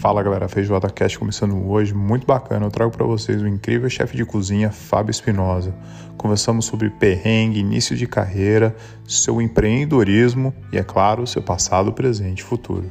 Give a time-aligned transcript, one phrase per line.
[0.00, 2.64] Fala galera, Feijoada Cast começando hoje, muito bacana.
[2.64, 5.74] Eu trago para vocês o incrível chefe de cozinha Fábio Espinosa.
[6.16, 8.74] Conversamos sobre perrengue, início de carreira,
[9.06, 12.90] seu empreendedorismo e, é claro, seu passado, presente e futuro.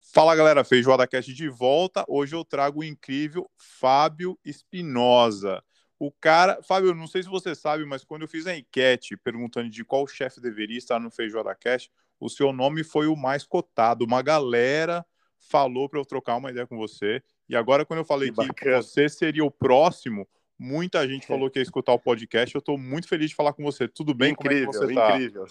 [0.00, 2.04] Fala galera, Feijoada Cast de volta.
[2.06, 5.60] Hoje eu trago o incrível Fábio Espinosa.
[5.98, 9.68] O cara, Fábio, não sei se você sabe, mas quando eu fiz a enquete perguntando
[9.68, 14.04] de qual chefe deveria estar no Feijoada Cast, o seu nome foi o mais cotado.
[14.04, 15.04] Uma galera
[15.38, 17.22] falou para eu trocar uma ideia com você.
[17.48, 20.26] E agora, quando eu falei que, que você seria o próximo,
[20.58, 22.54] muita gente falou que ia escutar o podcast.
[22.54, 23.86] Eu estou muito feliz de falar com você.
[23.86, 24.32] Tudo bem?
[24.32, 25.10] Incrível, Como é que você tá?
[25.16, 25.46] incrível.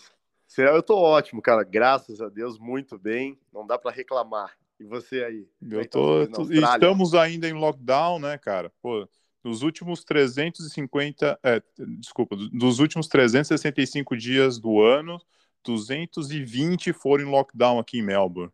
[0.58, 1.64] Eu estou ótimo, cara.
[1.64, 3.40] Graças a Deus, muito bem.
[3.52, 4.56] Não dá para reclamar.
[4.80, 5.48] E você aí?
[5.62, 8.72] Eu é tô, tá estamos ainda em lockdown, né, cara?
[8.82, 9.08] Pô,
[9.44, 11.62] nos últimos 350, é,
[11.98, 15.22] desculpa, dos últimos 365 dias do ano,
[15.64, 18.52] 220 foram em lockdown aqui em Melbourne.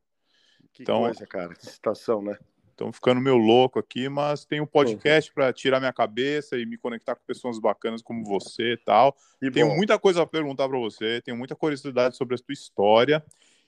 [0.74, 2.38] Que então, coisa, cara, que situação, né?
[2.72, 6.78] Estão ficando meio louco aqui, mas tem um podcast para tirar minha cabeça e me
[6.78, 9.14] conectar com pessoas bacanas como você e tal.
[9.42, 9.76] E tenho bom.
[9.76, 13.22] muita coisa para perguntar para você, tenho muita curiosidade sobre a sua história.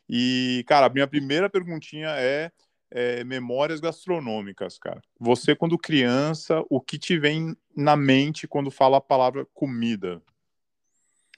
[0.07, 2.51] E, cara, a minha primeira perguntinha é,
[2.89, 5.01] é, memórias gastronômicas, cara.
[5.19, 10.21] Você, quando criança, o que te vem na mente quando fala a palavra comida?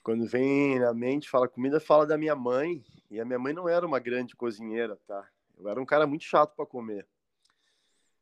[0.04, 2.84] Quando vem na mente, fala comida, fala da minha mãe.
[3.10, 5.26] E a minha mãe não era uma grande cozinheira, tá?
[5.58, 7.08] Eu era um cara muito chato para comer.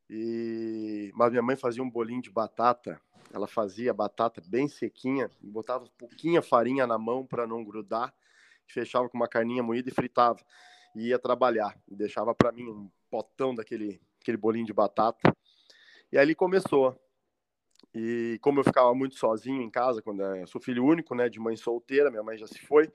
[0.09, 3.01] E mas minha mãe fazia um bolinho de batata.
[3.33, 8.15] Ela fazia batata bem sequinha, botava pouquinha farinha na mão para não grudar,
[8.67, 10.39] fechava com uma carninha moída e fritava.
[10.95, 11.77] E ia trabalhar.
[11.89, 15.37] E deixava para mim um potão daquele aquele bolinho de batata.
[16.13, 16.97] E ali começou.
[17.95, 21.39] E como eu ficava muito sozinho em casa, quando eu sou filho único, né, de
[21.39, 22.91] mãe solteira, minha mãe já se foi,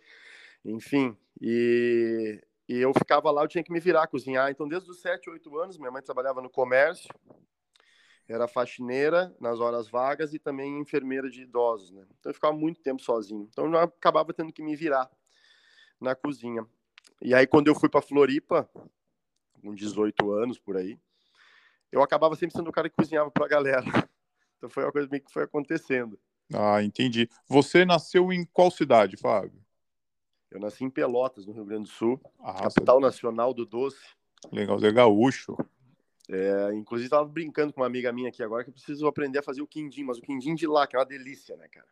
[0.66, 4.50] enfim, e, e eu ficava lá, eu tinha que me virar, cozinhar.
[4.50, 7.10] Então, desde os 7, 8 anos, minha mãe trabalhava no comércio,
[8.27, 12.05] era faxineira nas horas vagas e também enfermeira de idosos, né?
[12.20, 13.48] Então, eu ficava muito tempo sozinho.
[13.49, 15.10] Então, eu acabava tendo que me virar
[16.02, 16.66] na cozinha.
[17.22, 18.70] E aí, quando eu fui para Floripa,
[19.61, 20.99] com 18 anos por aí,
[21.92, 23.86] eu acabava sempre sendo o cara que cozinhava para a galera.
[24.58, 26.20] Então foi uma coisa bem que foi acontecendo.
[26.54, 27.30] Ah, entendi.
[27.48, 29.62] Você nasceu em qual cidade, Fábio?
[30.50, 33.06] Eu nasci em Pelotas, no Rio Grande do Sul, ah, capital você...
[33.06, 34.00] nacional do doce.
[34.52, 35.58] Legal, você é gaúcho.
[36.30, 39.44] É, inclusive, estava brincando com uma amiga minha aqui agora que eu preciso aprender a
[39.44, 41.88] fazer o quindim, mas o quindim de lá, que é uma delícia, né, cara?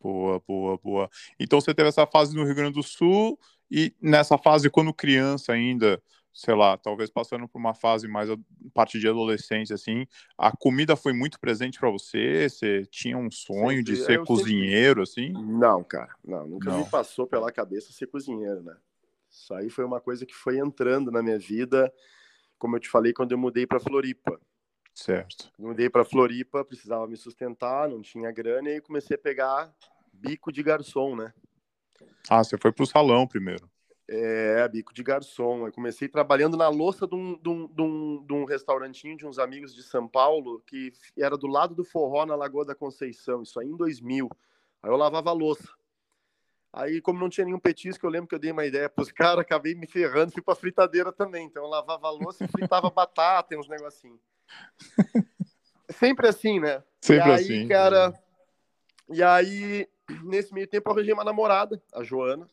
[0.00, 1.10] Boa, boa, boa.
[1.40, 3.38] Então você teve essa fase no Rio Grande do Sul
[3.70, 6.02] e nessa fase, quando criança ainda,
[6.34, 8.36] sei lá, talvez passando por uma fase mais a
[8.74, 10.04] parte de adolescência, assim,
[10.36, 12.48] a comida foi muito presente para você?
[12.50, 15.38] Você tinha um sonho sempre, de ser cozinheiro, sempre...
[15.38, 15.46] assim?
[15.46, 16.78] Não, cara, não, nunca não.
[16.78, 18.76] me passou pela cabeça ser cozinheiro, né?
[19.30, 21.92] Isso aí foi uma coisa que foi entrando na minha vida,
[22.58, 24.40] como eu te falei, quando eu mudei para Floripa.
[24.92, 25.52] Certo.
[25.56, 29.72] Mudei para Floripa, precisava me sustentar, não tinha grana, e comecei a pegar
[30.12, 31.32] bico de garçom, né?
[32.28, 33.68] Ah, você foi pro salão primeiro.
[34.06, 35.66] É, bico de garçom.
[35.66, 39.26] Eu comecei trabalhando na louça de um, de, um, de, um, de um restaurantinho de
[39.26, 43.42] uns amigos de São Paulo, que era do lado do forró na Lagoa da Conceição,
[43.42, 44.28] isso aí em 2000.
[44.82, 45.68] Aí eu lavava a louça.
[46.70, 49.12] Aí, como não tinha nenhum petisco, eu lembro que eu dei uma ideia para os
[49.12, 51.46] caras, acabei me ferrando, fui para fritadeira também.
[51.46, 54.20] Então eu lavava a louça e fritava batata e uns negocinhos.
[55.88, 56.82] Sempre assim, né?
[57.00, 57.68] Sempre e aí, assim.
[57.68, 58.12] cara.
[59.08, 59.88] E aí,
[60.24, 62.48] nesse meio tempo, eu arranjei uma namorada, a Joana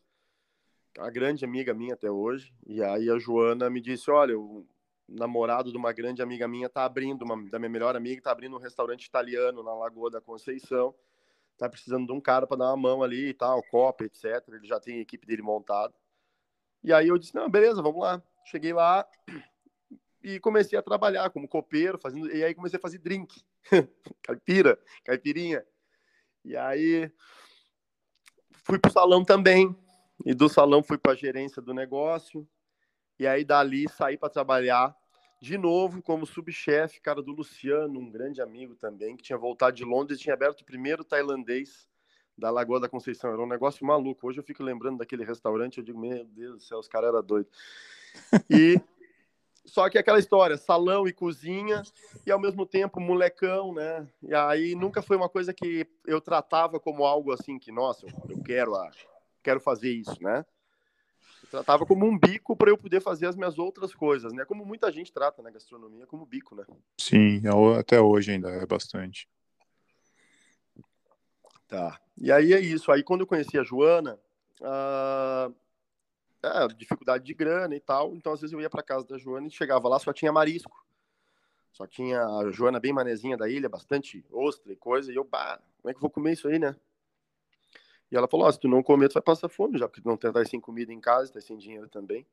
[0.98, 2.54] a grande amiga minha até hoje.
[2.66, 4.66] E aí a Joana me disse: Olha, o
[5.08, 8.56] namorado de uma grande amiga minha tá abrindo, uma, da minha melhor amiga, tá abrindo
[8.56, 10.94] um restaurante italiano na Lagoa da Conceição.
[11.56, 14.42] Tá precisando de um cara para dar uma mão ali e tal, copa, etc.
[14.48, 15.94] Ele já tem a equipe dele montada.
[16.82, 18.22] E aí eu disse: Não, beleza, vamos lá.
[18.44, 19.06] Cheguei lá
[20.22, 22.30] e comecei a trabalhar como copeiro, fazendo.
[22.30, 23.42] E aí comecei a fazer drink,
[24.22, 25.64] caipira, caipirinha.
[26.44, 27.10] E aí
[28.64, 29.76] fui pro salão também,
[30.24, 32.46] e do salão fui para a gerência do negócio.
[33.18, 34.96] E aí dali saí para trabalhar
[35.40, 39.84] de novo como subchefe, cara do Luciano, um grande amigo também, que tinha voltado de
[39.84, 41.88] Londres tinha aberto o primeiro tailandês
[42.38, 43.32] da Lagoa da Conceição.
[43.32, 44.28] Era um negócio maluco.
[44.28, 47.22] Hoje eu fico lembrando daquele restaurante, eu digo, meu Deus do céu, os caras eram
[47.22, 47.52] doidos.
[48.48, 48.80] E
[49.66, 51.82] só que aquela história, salão e cozinha,
[52.26, 54.08] e ao mesmo tempo molecão, né?
[54.22, 58.42] E aí nunca foi uma coisa que eu tratava como algo assim que, nossa, eu
[58.42, 58.90] quero a
[59.42, 60.44] quero fazer isso, né?
[61.42, 64.44] Eu tratava como um bico para eu poder fazer as minhas outras coisas, né?
[64.44, 66.64] Como muita gente trata na né, gastronomia como bico, né?
[66.98, 67.42] Sim,
[67.78, 69.28] até hoje ainda é bastante.
[71.66, 72.00] Tá.
[72.16, 72.92] E aí é isso.
[72.92, 74.18] Aí quando eu conheci a Joana,
[74.60, 75.54] uh,
[76.42, 78.14] é, dificuldade de grana e tal.
[78.16, 80.84] Então, às vezes eu ia para casa da Joana e chegava lá, só tinha marisco.
[81.72, 85.10] Só tinha a Joana bem manezinha da ilha, bastante ostra e coisa.
[85.12, 86.76] E eu, bah, como é que eu vou comer isso aí, né?
[88.12, 90.08] E ela falou: oh, se tu não comer, tu vai passar fome, já porque tu
[90.08, 92.26] não tá sem comida em casa, tá sem dinheiro também.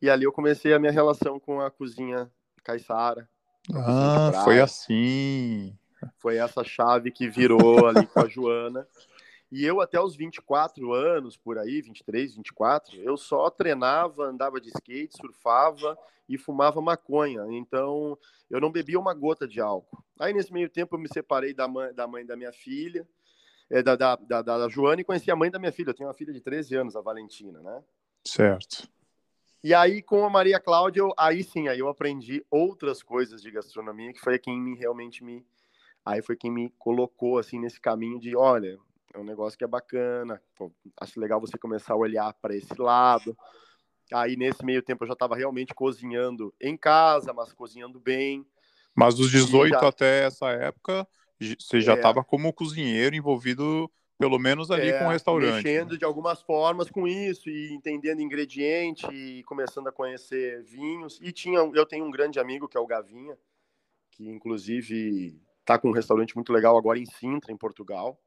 [0.00, 2.30] E ali eu comecei a minha relação com a cozinha
[2.62, 3.26] caiçara.
[3.72, 5.74] Ah, foi assim.
[6.18, 8.86] Foi essa chave que virou ali com a Joana.
[9.50, 14.68] E eu, até os 24 anos, por aí, 23, 24, eu só treinava, andava de
[14.68, 15.96] skate, surfava
[16.28, 17.46] e fumava maconha.
[17.50, 18.18] Então,
[18.50, 20.02] eu não bebia uma gota de álcool.
[20.18, 23.06] Aí, nesse meio tempo, eu me separei da mãe da, mãe da minha filha
[23.72, 25.90] é, da, da, da, da Joana e conheci a mãe da minha filha.
[25.90, 27.82] Eu tenho uma filha de 13 anos, a Valentina, né?
[28.22, 28.86] Certo.
[29.64, 33.50] E aí, com a Maria Cláudia, eu, aí sim, aí eu aprendi outras coisas de
[33.50, 35.46] gastronomia, que foi quem me realmente me.
[36.04, 38.78] Aí foi quem me colocou assim nesse caminho de, olha,
[39.14, 40.70] é um negócio que é bacana, pô,
[41.00, 43.36] acho legal você começar a olhar para esse lado.
[44.12, 48.44] Aí nesse meio tempo eu já estava realmente cozinhando em casa, mas cozinhando bem.
[48.94, 49.88] Mas dos 18 já...
[49.88, 51.06] até essa época,
[51.58, 52.24] você já estava é.
[52.24, 55.64] como cozinheiro envolvido, pelo menos ali é, com o restaurante.
[55.64, 55.98] Mexendo né?
[55.98, 61.18] de algumas formas com isso e entendendo ingrediente e começando a conhecer vinhos.
[61.22, 63.36] E tinha, eu tenho um grande amigo que é o Gavinha,
[64.10, 68.18] que inclusive está com um restaurante muito legal agora em Sintra, em Portugal,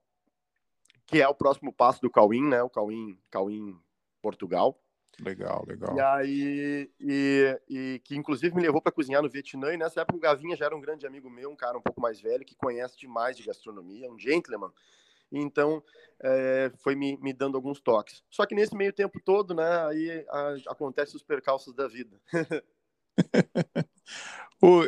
[1.06, 2.63] que é o próximo passo do Cauim, né?
[2.63, 3.77] O Cauim, Cauim
[4.21, 4.79] Portugal.
[5.23, 5.95] Legal, legal.
[5.95, 9.73] E aí, e, e que inclusive me levou para cozinhar no Vietnã.
[9.73, 12.01] E nessa época o Gavinha já era um grande amigo meu, um cara um pouco
[12.01, 14.71] mais velho, que conhece demais de gastronomia, um gentleman.
[15.31, 15.83] Então,
[16.21, 18.23] é, foi me, me dando alguns toques.
[18.29, 22.19] Só que nesse meio tempo todo, né, aí a, acontece os percalços da vida.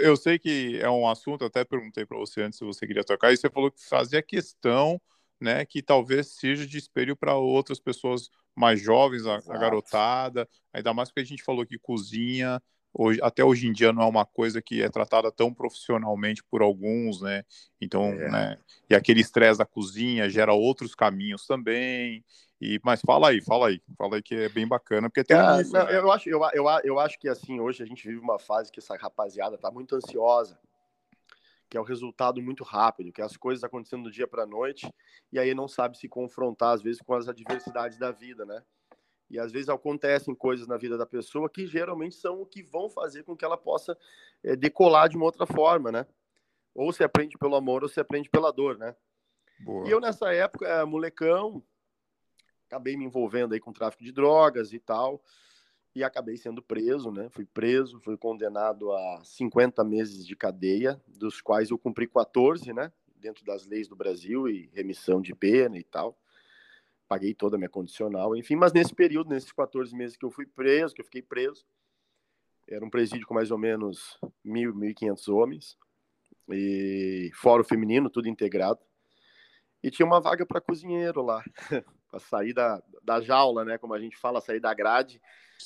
[0.01, 3.31] eu sei que é um assunto, até perguntei para você antes se você queria tocar,
[3.31, 5.01] e você falou que fazia questão
[5.39, 10.93] né, que talvez seja de espelho para outras pessoas mais jovens, a, a, garotada, ainda
[10.93, 12.61] mais porque a gente falou que cozinha,
[12.93, 16.61] hoje, até hoje em dia não é uma coisa que é tratada tão profissionalmente por
[16.61, 17.43] alguns, né?
[17.79, 18.31] Então, é.
[18.31, 18.57] né?
[18.89, 22.25] E aquele estresse da cozinha gera outros caminhos também.
[22.59, 25.71] E, mas fala aí, fala aí, fala aí que é bem bacana, porque tem isso,
[25.71, 25.95] não, né?
[25.95, 28.79] eu, acho, eu, eu, eu acho que assim, hoje a gente vive uma fase que
[28.79, 30.57] essa rapaziada tá muito ansiosa
[31.69, 34.47] que é o resultado muito rápido, que é as coisas acontecendo do dia para a
[34.47, 34.91] noite,
[35.31, 38.63] e aí não sabe se confrontar, às vezes, com as adversidades da vida, né?
[39.29, 42.89] E às vezes acontecem coisas na vida da pessoa que geralmente são o que vão
[42.89, 43.97] fazer com que ela possa
[44.41, 46.07] é, decolar de uma outra forma, né?
[46.73, 48.95] Ou se aprende pelo amor ou se aprende pela dor, né?
[49.59, 49.85] Boa.
[49.87, 51.61] E eu, nessa época, é, molecão,
[52.67, 55.21] acabei me envolvendo aí com tráfico de drogas e tal
[55.97, 57.27] e acabei sendo preso, né?
[57.31, 62.93] Fui preso, fui condenado a 50 meses de cadeia, dos quais eu cumpri 14, né?
[63.15, 66.15] Dentro das leis do Brasil e remissão de pena e tal.
[67.07, 70.45] Paguei toda a minha condicional, enfim, mas nesse período, nesses 14 meses que eu fui
[70.45, 71.65] preso, que eu fiquei preso,
[72.69, 75.77] era um presídio com mais ou menos 1.000, 1.500 homens,
[76.47, 78.79] e fora o feminino, tudo integrado.
[79.81, 81.43] E tinha uma vaga para cozinheiro lá,
[82.17, 83.77] para sair da, da jaula, né?
[83.77, 85.21] Como a gente fala, sair da grade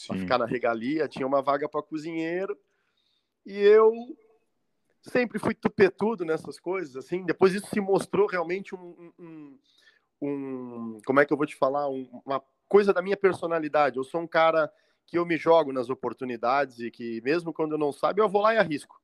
[0.08, 2.58] para ficar na regalia, tinha uma vaga para cozinheiro.
[3.46, 3.94] E eu
[5.02, 7.26] sempre fui tupetudo nessas coisas, assim.
[7.26, 9.60] Depois isso se mostrou realmente um, um,
[10.22, 13.98] um como é que eu vou te falar, um, uma coisa da minha personalidade.
[13.98, 14.72] Eu sou um cara
[15.08, 18.42] que eu me jogo nas oportunidades e que mesmo quando eu não sabe, eu vou
[18.42, 19.02] lá e arrisco.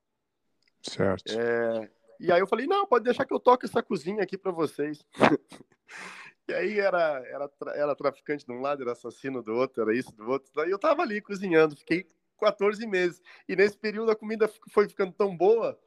[0.81, 1.33] Certo.
[1.37, 1.89] É,
[2.19, 5.05] e aí eu falei, não, pode deixar que eu toque essa cozinha aqui para vocês.
[6.47, 10.15] E aí era, era, era traficante de um lado, era assassino do outro, era isso
[10.15, 10.51] do outro.
[10.55, 12.05] Daí eu tava ali cozinhando, fiquei
[12.39, 13.21] 14 meses.
[13.47, 15.77] E nesse período a comida foi ficando tão boa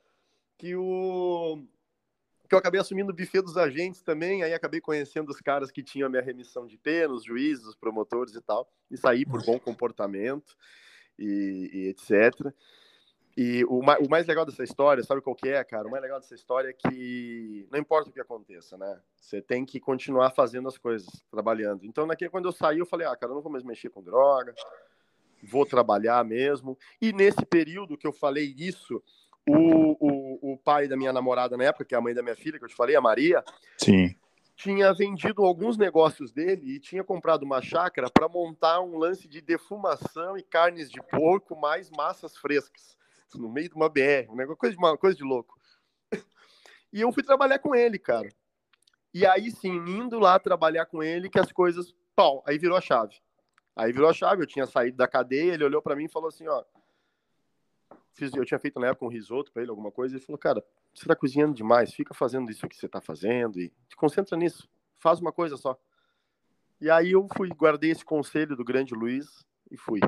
[0.59, 1.65] que o
[2.51, 5.85] que eu acabei assumindo o buffet dos agentes também, aí acabei conhecendo os caras que
[5.85, 9.45] tinham a minha remissão de pena, os juízes, os promotores e tal, e saí por
[9.45, 10.57] bom comportamento
[11.17, 12.53] e, e etc.
[13.43, 15.89] E o, o, mais legal dessa história, sabe qual que é, cara?
[15.89, 19.01] O mais legal dessa história é que não importa o que aconteça, né?
[19.17, 21.87] Você tem que continuar fazendo as coisas, trabalhando.
[21.87, 24.03] Então, naquele, quando eu saí, eu falei, ah, cara, eu não vou mais mexer com
[24.03, 24.55] droga,
[25.43, 26.77] vou trabalhar mesmo.
[27.01, 29.03] E nesse período que eu falei isso,
[29.49, 32.37] o, o, o pai da minha namorada na época, que é a mãe da minha
[32.37, 33.43] filha, que eu te falei, a Maria,
[33.79, 34.15] Sim.
[34.55, 39.41] tinha vendido alguns negócios dele e tinha comprado uma chácara para montar um lance de
[39.41, 43.00] defumação e carnes de porco mais massas frescas
[43.39, 45.59] no meio de uma BR, negócio, coisa de, uma coisa de louco.
[46.93, 48.29] E eu fui trabalhar com ele, cara.
[49.15, 52.81] E aí sim, indo lá trabalhar com ele, que as coisas, pau, aí virou a
[52.81, 53.15] chave.
[53.77, 56.29] Aí virou a chave, eu tinha saído da cadeia, ele olhou para mim e falou
[56.29, 56.65] assim, ó,
[58.13, 60.39] fiz, eu tinha feito na época um risoto para ele, alguma coisa, e ele falou,
[60.39, 64.37] cara, você tá cozinhando demais, fica fazendo isso que você tá fazendo e te concentra
[64.37, 64.69] nisso,
[64.99, 65.79] faz uma coisa só.
[66.81, 70.01] E aí eu fui, guardei esse conselho do grande Luiz e fui.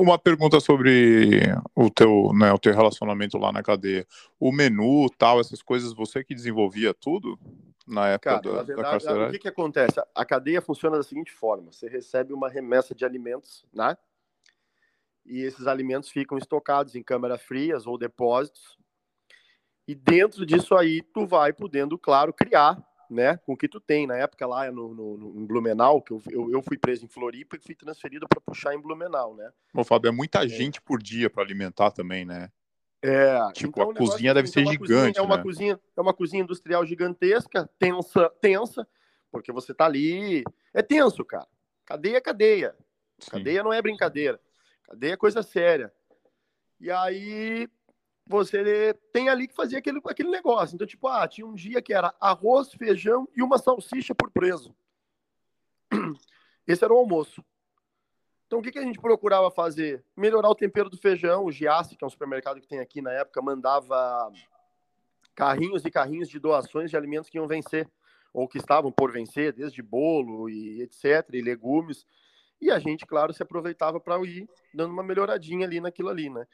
[0.00, 1.40] Uma pergunta sobre
[1.74, 4.06] o teu, né, o teu relacionamento lá na cadeia.
[4.38, 7.38] O menu, tal, essas coisas, você que desenvolvia tudo
[7.86, 10.00] na época Cara, da, verdade, da O que, que acontece?
[10.14, 13.96] A cadeia funciona da seguinte forma: você recebe uma remessa de alimentos, né?
[15.24, 18.78] E esses alimentos ficam estocados em câmaras frias ou depósitos.
[19.88, 24.06] E dentro disso aí, tu vai podendo, claro, criar né, com o que tu tem.
[24.06, 27.08] Na época lá no, no, no em Blumenau, que eu, eu, eu, fui preso em
[27.08, 29.50] Floripa e fui transferido para puxar em Blumenau, né?
[29.72, 30.48] Bom, Fábio, é muita é.
[30.48, 32.50] gente por dia para alimentar também, né?
[33.02, 35.42] É, tipo, então, a cozinha deve ser gigante, cozinha, é uma né?
[35.42, 38.88] cozinha, é uma cozinha industrial gigantesca, tensa, tensa,
[39.30, 40.42] porque você tá ali,
[40.74, 41.46] é tenso, cara.
[41.84, 42.74] Cadeia é cadeia.
[43.18, 43.30] Sim.
[43.30, 44.40] Cadeia não é brincadeira.
[44.82, 45.92] Cadeia é coisa séria.
[46.80, 47.68] E aí
[48.26, 50.74] você tem ali que fazer aquele, aquele negócio.
[50.74, 54.74] Então, tipo, ah, tinha um dia que era arroz, feijão e uma salsicha por preso.
[56.66, 57.44] Esse era o almoço.
[58.46, 60.04] Então, o que, que a gente procurava fazer?
[60.16, 61.44] Melhorar o tempero do feijão.
[61.44, 64.32] O Giasse, que é um supermercado que tem aqui na época, mandava
[65.34, 67.88] carrinhos e carrinhos de doações de alimentos que iam vencer,
[68.32, 72.06] ou que estavam por vencer, desde bolo e etc., e legumes.
[72.60, 76.46] E a gente, claro, se aproveitava para ir dando uma melhoradinha ali naquilo ali, né?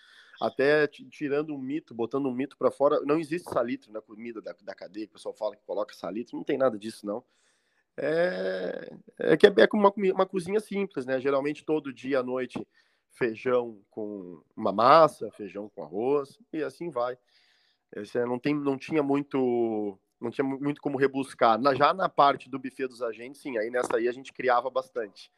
[0.43, 3.01] Até tirando um mito, botando um mito para fora.
[3.03, 6.35] Não existe salitre na comida da, da cadeia, que o pessoal fala que coloca salitre,
[6.35, 7.23] não tem nada disso, não.
[7.97, 11.21] É, é que é, é uma, uma cozinha simples, né?
[11.21, 12.67] Geralmente todo dia à noite
[13.13, 17.17] feijão com uma massa, feijão com arroz e assim vai.
[17.95, 21.57] Esse não tem, não tinha muito, não tinha muito como rebuscar.
[21.57, 24.69] Na, já na parte do buffet dos agentes, sim, aí nessa aí a gente criava
[24.69, 25.31] bastante.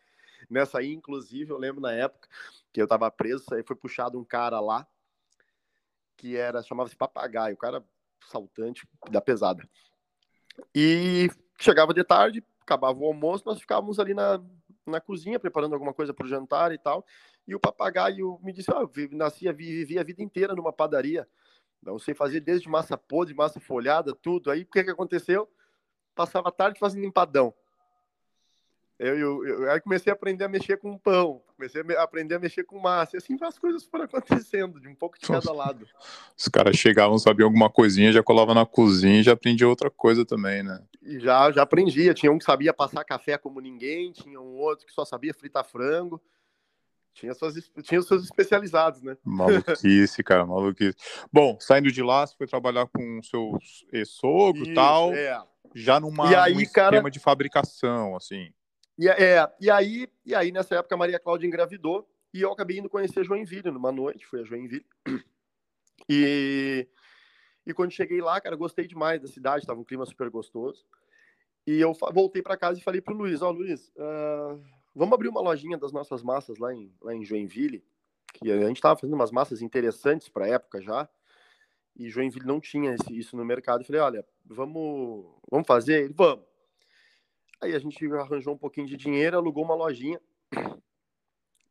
[0.48, 2.26] Nessa aí, inclusive, eu lembro na época
[2.72, 4.86] que eu tava preso, aí foi puxado um cara lá
[6.24, 7.84] que era chamava-se papagaio, o cara
[8.30, 9.62] saltante da pesada.
[10.74, 11.28] E
[11.60, 14.42] chegava de tarde, acabava o almoço, nós ficávamos ali na,
[14.86, 17.04] na cozinha preparando alguma coisa para o jantar e tal.
[17.46, 21.28] E o papagaio me disse: ah, eu nasci, vivi a vida inteira numa padaria.
[21.82, 24.50] Não sei fazer desde massa podre, massa folhada, tudo.
[24.50, 25.46] Aí o que, que aconteceu?
[26.14, 27.52] Passava a tarde fazendo empadão.
[28.98, 32.38] Eu, eu, eu, aí comecei a aprender a mexer com pão, comecei a aprender a
[32.38, 35.86] mexer com massa, e assim as coisas foram acontecendo, de um pouco de cada lado.
[36.36, 40.24] Os caras chegavam, sabiam alguma coisinha, já colava na cozinha e já aprendia outra coisa
[40.24, 40.82] também, né?
[41.02, 44.86] E já, já aprendia, tinha um que sabia passar café como ninguém, tinha um outro
[44.86, 46.20] que só sabia fritar frango,
[47.14, 49.16] tinha, suas, tinha os seus especializados, né?
[49.24, 50.96] Maluquice, cara, maluquice.
[51.32, 53.56] Bom, saindo de lá, você foi trabalhar com o seu
[54.04, 55.40] sogro e tal, é.
[55.74, 56.96] já numa, e aí, num cara...
[56.96, 58.52] esquema de fabricação, assim.
[58.98, 62.78] E, é, e, aí, e aí, nessa época, a Maria Cláudia engravidou e eu acabei
[62.78, 64.86] indo conhecer Joinville numa noite, fui a Joinville.
[66.06, 66.86] E,
[67.64, 70.84] e quando cheguei lá, cara, gostei demais da cidade, tava um clima super gostoso.
[71.66, 74.60] E eu voltei para casa e falei pro Luiz, ó, oh, Luiz, uh,
[74.94, 77.82] vamos abrir uma lojinha das nossas massas lá em, lá em Joinville,
[78.34, 81.08] que a gente tava fazendo umas massas interessantes para época já,
[81.96, 83.80] e Joinville não tinha esse, isso no mercado.
[83.80, 86.04] Eu falei, olha, vamos, vamos fazer?
[86.04, 86.44] Ele, vamos.
[87.60, 90.20] Aí a gente arranjou um pouquinho de dinheiro, alugou uma lojinha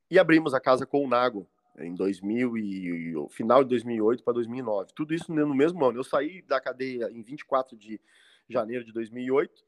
[0.09, 1.47] e abrimos a casa com o Nago
[1.77, 4.91] em 2000 e final de 2008 para 2009.
[4.95, 5.99] Tudo isso no mesmo ano.
[5.99, 7.99] Eu saí da cadeia em 24 de
[8.47, 9.63] janeiro de 2008.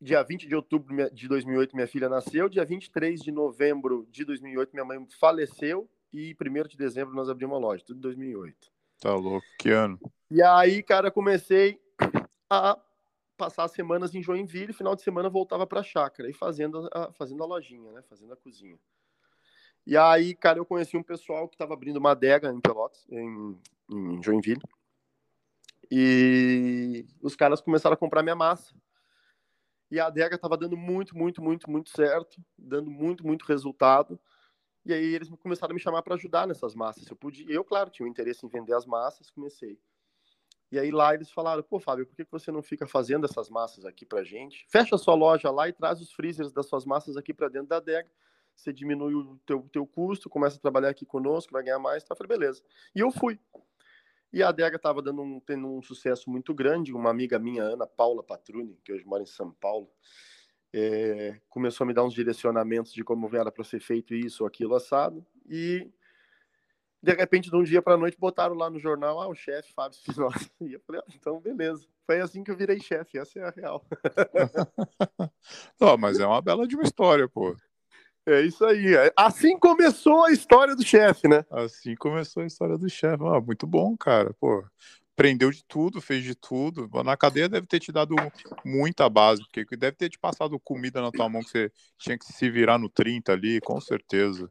[0.00, 4.70] Dia 20 de outubro de 2008 minha filha nasceu, dia 23 de novembro de 2008
[4.72, 8.70] minha mãe faleceu e 1 de dezembro nós abrimos a loja, tudo em 2008.
[9.00, 9.98] Tá louco, que ano?
[10.30, 11.80] E aí, cara, comecei
[12.48, 12.78] a
[13.38, 17.42] passar semanas em Joinville, final de semana voltava para a chácara e fazendo a, fazendo
[17.42, 18.02] a lojinha, né?
[18.02, 18.78] Fazendo a cozinha.
[19.86, 23.58] E aí, cara, eu conheci um pessoal que estava abrindo uma adega em Pelotas, em,
[23.90, 24.60] em Joinville.
[25.90, 28.74] E os caras começaram a comprar minha massa.
[29.90, 34.20] E a adega estava dando muito, muito, muito, muito certo, dando muito, muito resultado.
[34.84, 37.08] E aí eles começaram a me chamar para ajudar nessas massas.
[37.08, 39.78] Eu podia, eu claro, tinha um interesse em vender as massas, comecei.
[40.70, 43.86] E aí lá eles falaram, pô, Fábio, por que você não fica fazendo essas massas
[43.86, 44.66] aqui pra gente?
[44.68, 47.68] Fecha a sua loja lá e traz os freezers das suas massas aqui para dentro
[47.68, 48.10] da adega.
[48.54, 52.04] Você diminui o teu, teu custo, começa a trabalhar aqui conosco, vai ganhar mais.
[52.04, 52.12] Tá?
[52.12, 52.62] Eu falei, beleza.
[52.94, 53.38] E eu fui.
[54.32, 56.92] E a adega estava dando um, tendo um sucesso muito grande.
[56.92, 59.88] Uma amiga minha, Ana Paula Patruni, que hoje mora em São Paulo,
[60.72, 64.46] é, começou a me dar uns direcionamentos de como era para ser feito isso ou
[64.48, 65.24] aquilo assado.
[65.48, 65.90] E
[67.02, 69.96] de repente, de um dia para noite, botaram lá no jornal, ah, o chefe Fábio
[69.96, 70.38] Espinosa.
[70.60, 71.86] E eu falei, ah, então beleza.
[72.04, 73.84] Foi assim que eu virei chefe, essa é a real.
[75.80, 77.56] Não, mas é uma bela de uma história, pô.
[78.26, 78.94] É isso aí.
[78.94, 81.44] É, assim começou a história do chefe, né?
[81.50, 83.22] Assim começou a história do chefe.
[83.24, 84.64] Ah, muito bom, cara, pô.
[85.14, 86.90] aprendeu de tudo, fez de tudo.
[87.04, 88.14] Na cadeia deve ter te dado
[88.64, 92.26] muita base, porque deve ter te passado comida na tua mão que você tinha que
[92.26, 94.50] se virar no 30 ali, com certeza.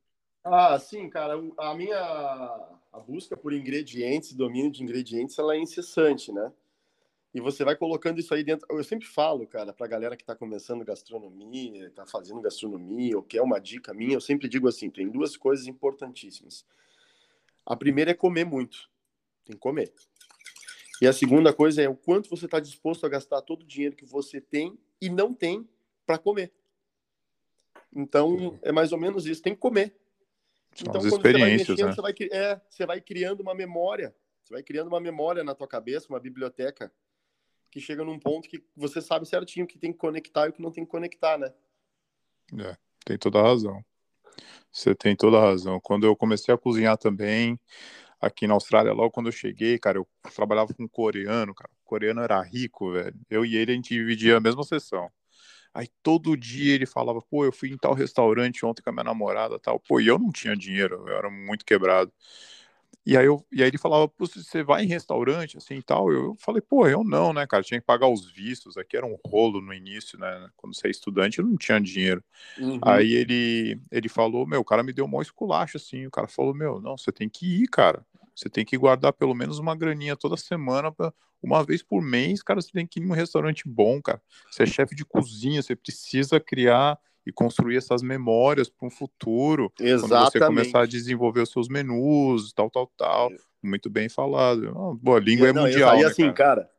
[0.50, 1.34] Ah, sim, cara.
[1.58, 6.52] A minha a busca por ingredientes, domínio de ingredientes, ela é incessante, né?
[7.34, 8.66] E você vai colocando isso aí dentro.
[8.70, 13.42] Eu sempre falo, cara, pra galera que tá começando gastronomia, tá fazendo gastronomia, ou quer
[13.42, 16.66] uma dica minha, eu sempre digo assim: tem duas coisas importantíssimas.
[17.66, 18.90] A primeira é comer muito.
[19.46, 19.94] Tem que comer.
[21.02, 23.96] E a segunda coisa é o quanto você está disposto a gastar todo o dinheiro
[23.96, 25.68] que você tem e não tem
[26.06, 26.54] para comer.
[27.94, 29.42] Então, é mais ou menos isso.
[29.42, 29.94] Tem que comer.
[30.78, 31.94] São então, as experiências, você vai, mexendo, né?
[31.94, 34.16] você, vai, é, você vai criando uma memória.
[34.44, 36.92] Você vai criando uma memória na tua cabeça, uma biblioteca,
[37.72, 40.54] que chega num ponto que você sabe certinho o que tem que conectar e o
[40.54, 41.52] que não tem que conectar, né?
[42.60, 43.84] É, tem toda a razão.
[44.72, 45.80] Você tem toda a razão.
[45.80, 47.60] Quando eu comecei a cozinhar também,
[48.22, 51.72] aqui na Austrália, logo quando eu cheguei, cara, eu trabalhava com um coreano, cara.
[51.74, 53.20] O coreano era rico, velho.
[53.30, 55.10] Eu e ele, a gente dividia a mesma sessão.
[55.78, 59.04] Aí todo dia ele falava, pô, eu fui em tal restaurante ontem com a minha
[59.04, 59.80] namorada tal.
[59.80, 62.12] Pô, e eu não tinha dinheiro, eu era muito quebrado.
[63.06, 66.12] E aí, eu, e aí ele falava, pô, você vai em restaurante, assim, e tal?
[66.12, 67.62] Eu falei, pô, eu não, né, cara?
[67.62, 70.50] Tinha que pagar os vistos, aqui era um rolo no início, né?
[70.58, 72.24] Quando você é estudante, eu não tinha dinheiro.
[72.58, 72.80] Uhum.
[72.82, 76.28] Aí ele, ele falou, meu, o cara me deu um maior esculacho, assim, o cara
[76.28, 78.04] falou, meu, não, você tem que ir, cara.
[78.38, 82.44] Você tem que guardar pelo menos uma graninha toda semana, pra, uma vez por mês,
[82.44, 84.22] cara, você tem que ir em um restaurante bom, cara.
[84.52, 89.74] Você é chefe de cozinha, você precisa criar e construir essas memórias para um futuro.
[89.80, 90.10] Exatamente.
[90.10, 93.32] Quando você começar a desenvolver os seus menus, tal, tal, tal.
[93.62, 94.72] Muito bem falado.
[94.76, 95.98] Oh, boa, língua e, é não, mundial.
[95.98, 96.72] E né, assim, cara, cara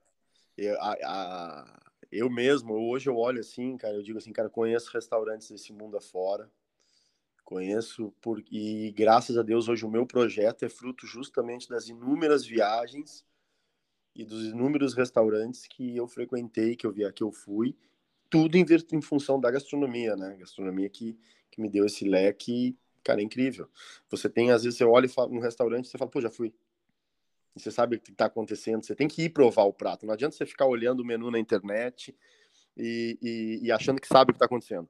[0.56, 1.80] eu, a, a,
[2.12, 5.96] eu mesmo, hoje eu olho assim, cara, eu digo assim, cara, conheço restaurantes desse mundo
[5.96, 6.48] afora.
[7.48, 12.44] Conheço por, e graças a Deus hoje o meu projeto é fruto justamente das inúmeras
[12.44, 13.24] viagens
[14.14, 17.74] e dos inúmeros restaurantes que eu frequentei, que eu vi, que eu fui
[18.28, 20.36] tudo em, em função da gastronomia, né?
[20.38, 21.18] Gastronomia que,
[21.50, 23.66] que me deu esse leque, cara, é incrível.
[24.10, 26.52] Você tem, às vezes, você olha um restaurante e você fala, pô, já fui.
[27.56, 30.04] E você sabe o que está acontecendo, você tem que ir provar o prato.
[30.04, 32.14] Não adianta você ficar olhando o menu na internet
[32.76, 34.86] e, e, e achando que sabe o que está acontecendo.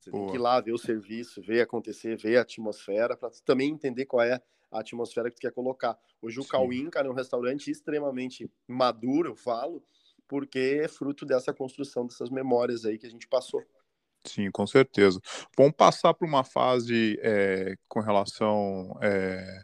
[0.00, 0.16] Você Pô.
[0.16, 4.06] tem que ir lá ver o serviço, ver acontecer, ver a atmosfera, para também entender
[4.06, 4.40] qual é
[4.72, 5.98] a atmosfera que tu quer colocar.
[6.22, 9.84] Hoje o Cauim, cara, é um restaurante extremamente maduro, eu falo,
[10.26, 13.62] porque é fruto dessa construção dessas memórias aí que a gente passou.
[14.24, 15.20] Sim, com certeza.
[15.56, 19.62] Vamos passar para uma fase é, com relação é,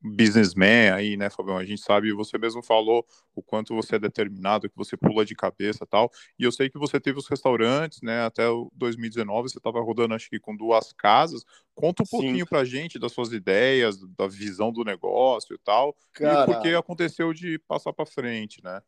[0.00, 1.56] businessman aí, né, Fabião?
[1.56, 5.34] A gente sabe, você mesmo falou o quanto você é determinado, que você pula de
[5.34, 6.10] cabeça tal.
[6.38, 10.14] E eu sei que você teve os restaurantes, né, até o 2019, você estava rodando,
[10.14, 11.44] acho que com duas casas.
[11.74, 12.10] Conta um Sim.
[12.10, 15.96] pouquinho pra gente das suas ideias, da visão do negócio e tal.
[16.12, 16.42] Cara...
[16.42, 18.82] E por que aconteceu de passar para frente, né?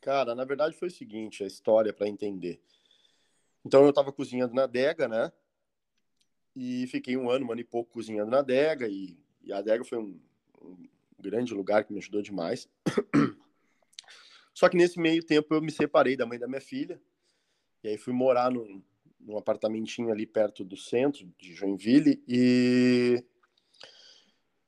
[0.00, 2.60] Cara, na verdade foi o seguinte, a história para entender.
[3.64, 5.30] Então eu estava cozinhando na adega, né?
[6.54, 9.84] E fiquei um ano, um ano e pouco cozinhando na adega e, e a adega
[9.84, 10.18] foi um,
[10.60, 10.76] um
[11.18, 12.68] grande lugar que me ajudou demais.
[14.54, 17.00] Só que nesse meio tempo eu me separei da mãe da minha filha
[17.82, 18.82] e aí fui morar num,
[19.18, 23.24] num apartamentinho ali perto do centro de Joinville e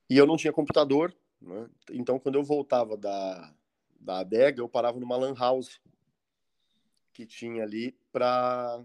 [0.09, 1.69] e eu não tinha computador, né?
[1.91, 3.55] Então quando eu voltava da
[4.01, 5.81] da adega, eu parava numa lan house
[7.13, 8.85] que tinha ali para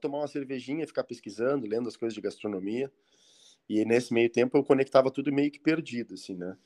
[0.00, 2.92] tomar uma cervejinha, ficar pesquisando, lendo as coisas de gastronomia.
[3.68, 6.56] E nesse meio tempo eu conectava tudo meio que perdido, assim, né?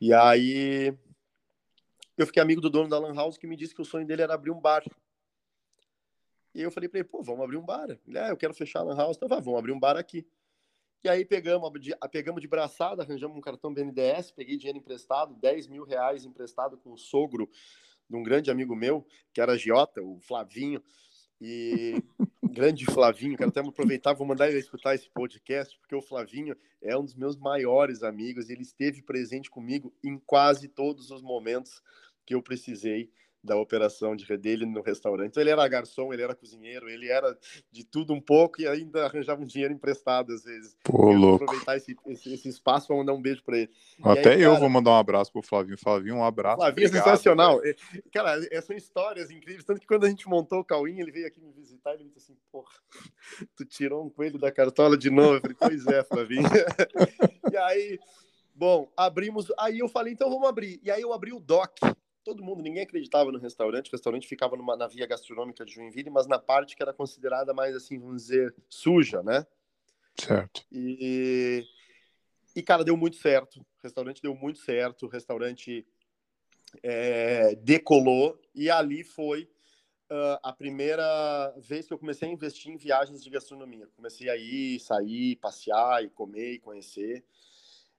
[0.00, 0.96] E aí
[2.16, 4.22] eu fiquei amigo do dono da lan house que me disse que o sonho dele
[4.22, 4.84] era abrir um bar.
[6.54, 7.88] E eu falei para ele, pô, vamos abrir um bar.
[8.06, 9.16] Ele, ah, eu quero fechar a lan house.
[9.16, 10.26] Então, vamos abrir um bar aqui.
[11.02, 11.68] E aí pegamos,
[12.12, 16.92] pegamos de braçada, arranjamos um cartão BNDES, peguei dinheiro emprestado, 10 mil reais emprestado com
[16.92, 17.50] o sogro
[18.08, 20.80] de um grande amigo meu, que era Giota, o Flavinho.
[21.44, 22.00] E
[22.40, 26.96] grande Flavinho, quero até aproveitar, vou mandar ele escutar esse podcast, porque o Flavinho é
[26.96, 31.82] um dos meus maiores amigos, ele esteve presente comigo em quase todos os momentos
[32.24, 33.10] que eu precisei
[33.42, 35.30] da operação de dele no restaurante.
[35.30, 37.36] Então, ele era garçom, ele era cozinheiro, ele era
[37.70, 40.76] de tudo um pouco e ainda arranjava um dinheiro emprestado às vezes.
[40.84, 41.44] Pô, eu louco.
[41.44, 43.70] aproveitar esse, esse, esse, espaço para mandar um beijo para ele.
[44.02, 45.76] Até aí, eu cara, vou mandar um abraço pro Flavinho.
[45.76, 46.56] Flavinho, um abraço.
[46.56, 47.60] Flavinho é obrigado, é sensacional.
[48.12, 48.40] Cara.
[48.40, 49.64] cara, são histórias incríveis.
[49.64, 52.04] Tanto que quando a gente montou o Cauim, ele veio aqui me visitar e ele
[52.04, 52.72] disse assim: porra,
[53.56, 55.34] tu tirou um coelho da cartola de novo.
[55.34, 56.42] Eu falei: pois é, Flavinho.
[57.52, 57.98] e aí,
[58.54, 59.52] bom, abrimos.
[59.58, 60.80] Aí eu falei: então vamos abrir.
[60.82, 61.80] E aí eu abri o DOC
[62.24, 63.88] todo mundo, ninguém acreditava no restaurante.
[63.88, 67.52] O restaurante ficava numa, na via gastronômica de Joinville, mas na parte que era considerada
[67.52, 69.46] mais, assim, vamos dizer, suja, né?
[70.18, 70.64] Certo.
[70.70, 71.64] E,
[72.54, 73.60] e cara, deu muito certo.
[73.60, 75.06] O restaurante deu muito certo.
[75.06, 75.86] O restaurante
[76.82, 79.44] é, decolou e ali foi
[80.10, 83.88] uh, a primeira vez que eu comecei a investir em viagens de gastronomia.
[83.96, 87.24] Comecei a ir, sair, passear e comer e conhecer.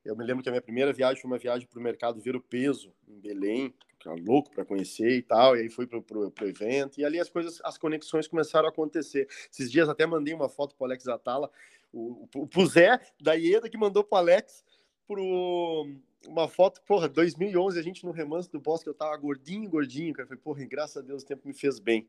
[0.04, 2.36] Eu me lembro que a minha primeira viagem foi uma viagem para o mercado Ver
[2.36, 5.98] o Peso, em Belém, que era louco para conhecer e tal, e aí fui para
[5.98, 9.28] o evento, e ali as coisas, as conexões começaram a acontecer.
[9.52, 11.50] Esses dias até mandei uma foto para o Alex Atala,
[11.94, 14.66] o, o, o Zé da Ieda que mandou para o Alex
[15.08, 15.88] pro,
[16.28, 20.28] uma foto, porra, 2011, a gente no remanso do bosque, eu tava gordinho, gordinho, cara,
[20.28, 22.08] falei, porra, graças a Deus o tempo me fez bem.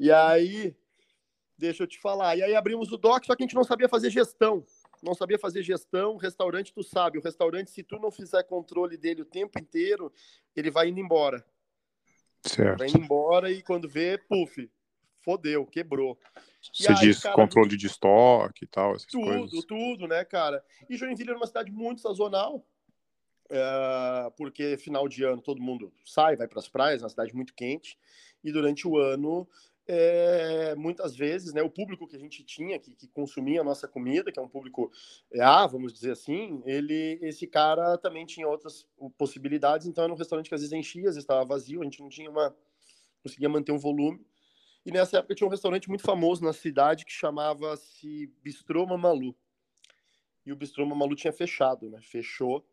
[0.00, 0.74] E aí,
[1.56, 3.88] deixa eu te falar, e aí abrimos o DOC, só que a gente não sabia
[3.88, 4.64] fazer gestão,
[5.04, 9.22] não sabia fazer gestão, restaurante, tu sabe, o restaurante, se tu não fizer controle dele
[9.22, 10.12] o tempo inteiro,
[10.56, 11.44] ele vai indo embora.
[12.42, 12.78] Certo.
[12.78, 14.70] Vai indo embora e quando vê, puf,
[15.22, 16.18] fodeu, quebrou.
[16.72, 19.50] Você aí, diz cara, controle de estoque e tal, essas tudo, coisas.
[19.50, 20.64] Tudo, tudo, né, cara?
[20.88, 22.66] E Joinville é uma cidade muito sazonal,
[23.50, 27.34] é, porque final de ano todo mundo sai, vai para as praias, é uma cidade
[27.34, 27.98] muito quente,
[28.42, 29.48] e durante o ano
[29.86, 33.86] é, muitas vezes, né, o público que a gente tinha, que, que, consumia a nossa
[33.86, 34.90] comida, que é um público
[35.40, 38.86] A, vamos dizer assim, ele, esse cara também tinha outras
[39.18, 42.00] possibilidades, então era um restaurante que às vezes enchia, às vezes estava vazio, a gente
[42.00, 42.54] não tinha uma,
[43.22, 44.24] conseguia manter um volume,
[44.86, 49.36] e nessa época tinha um restaurante muito famoso na cidade que chamava-se Bistrô Mamalu,
[50.46, 52.66] e o Bistrô Mamalu tinha fechado, né, fechou,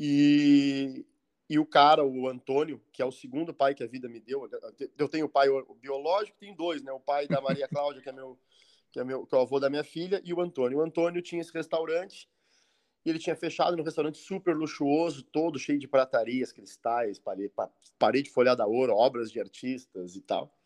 [0.00, 1.04] e,
[1.52, 4.48] e o cara, o Antônio, que é o segundo pai que a vida me deu,
[4.96, 5.48] eu tenho o pai
[5.82, 6.90] biológico, tem dois, né?
[6.92, 8.38] O pai da Maria Cláudia, que é meu,
[8.90, 10.78] que é meu, que é o avô da minha filha, e o Antônio.
[10.78, 12.26] O Antônio tinha esse restaurante
[13.04, 17.52] e ele tinha fechado num restaurante super luxuoso, todo cheio de pratarias, cristais, parede,
[17.98, 20.56] parede folhada a ouro, obras de artistas e tal,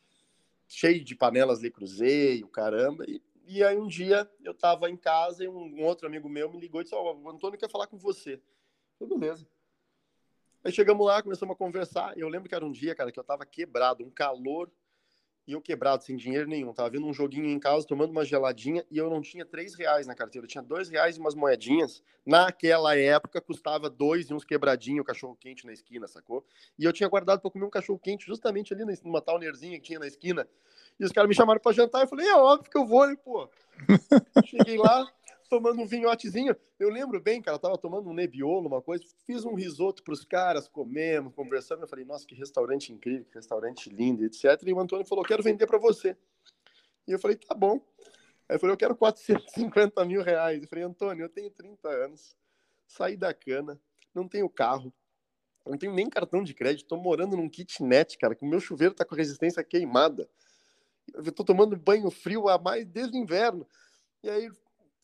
[0.68, 3.05] cheio de panelas Le Creuset, o caramba.
[3.09, 6.49] E, e aí um dia eu estava em casa e um, um, outro amigo meu
[6.49, 8.35] me ligou e disse: "Ó, oh, o Antônio quer falar com você".
[9.01, 9.56] Eu, falei, beleza.
[10.66, 12.18] Aí chegamos lá, começamos a conversar.
[12.18, 14.68] E eu lembro que era um dia, cara, que eu tava quebrado, um calor,
[15.46, 16.72] e eu quebrado, sem dinheiro nenhum.
[16.72, 20.09] Tava vendo um joguinho em casa, tomando uma geladinha, e eu não tinha três reais
[20.09, 20.44] na carteira.
[20.44, 22.02] Eu tinha dois reais e umas moedinhas.
[22.26, 26.44] Naquela época, custava dois e uns quebradinhos, o cachorro-quente na esquina, sacou?
[26.76, 30.09] E eu tinha guardado para comer um cachorro-quente justamente ali numa townerzinha que tinha na
[30.09, 30.48] esquina.
[30.98, 32.00] E os caras me chamaram para jantar.
[32.00, 33.48] Eu falei, é óbvio que eu vou, pô.
[34.44, 35.09] Cheguei lá,
[35.48, 36.56] tomando um vinhotezinho.
[36.78, 40.24] Eu lembro bem, cara, eu tava tomando um nebiolo, uma coisa, fiz um risoto pros
[40.24, 41.82] caras, comemos, conversamos.
[41.82, 44.44] Eu falei, nossa, que restaurante incrível, que restaurante lindo, etc.
[44.66, 46.16] E o Antônio falou, quero vender para você.
[47.06, 47.80] E eu falei, tá bom.
[48.48, 50.62] Aí eu falei, eu quero 450 mil reais.
[50.62, 52.37] Eu falei, Antônio, eu tenho 30 anos,
[52.87, 53.80] saí da cana,
[54.14, 54.92] não tenho carro,
[55.64, 58.94] não tenho nem cartão de crédito, tô morando num kitnet, cara, que o meu chuveiro
[58.94, 60.28] tá com resistência queimada.
[61.12, 63.66] Eu tô tomando banho frio há mais desde o inverno.
[64.22, 64.50] E aí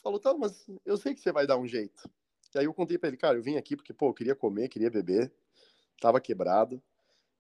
[0.03, 2.11] falou, tá, mas eu sei que você vai dar um jeito.
[2.55, 4.69] E aí eu contei para ele, cara, eu vim aqui porque, pô, eu queria comer,
[4.69, 5.33] queria beber,
[6.01, 6.83] tava quebrado.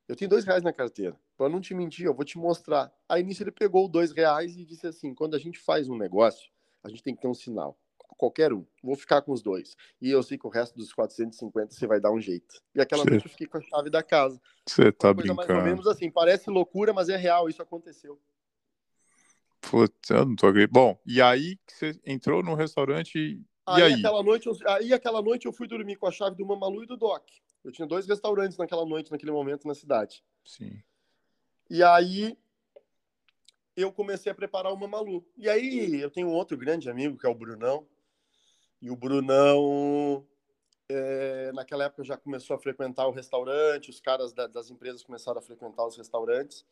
[0.08, 1.18] Eu tenho dois reais na carteira.
[1.36, 2.92] Para não te mentir, eu vou te mostrar.
[3.08, 6.50] Aí nisso ele pegou dois reais e disse assim: quando a gente faz um negócio,
[6.82, 7.78] a gente tem que ter um sinal.
[8.16, 8.64] Qualquer um.
[8.82, 9.76] Vou ficar com os dois.
[10.00, 12.62] E eu sei que o resto dos 450 você vai dar um jeito.
[12.74, 14.40] E aquela noite eu fiquei com a chave da casa.
[14.68, 15.36] Você tá brincando.
[15.36, 16.10] mais ou menos assim.
[16.10, 17.48] Parece loucura, mas é real.
[17.48, 18.20] Isso aconteceu.
[19.62, 20.72] Putz, eu não tô acreditando.
[20.72, 23.94] Bom, e aí você entrou no restaurante e aí, aí?
[23.94, 26.86] Aquela noite, eu, aí aquela noite eu fui dormir com a chave do Mamalu e
[26.86, 27.24] do Doc.
[27.64, 30.22] Eu tinha dois restaurantes naquela noite, naquele momento na cidade.
[30.44, 30.82] Sim.
[31.70, 32.36] E aí
[33.76, 35.24] eu comecei a preparar o Mamalu.
[35.36, 37.86] E aí eu tenho um outro grande amigo que é o Brunão.
[38.80, 40.26] E o Brunão,
[40.88, 45.38] é, naquela época, já começou a frequentar o restaurante, os caras da, das empresas começaram
[45.38, 46.66] a frequentar os restaurantes.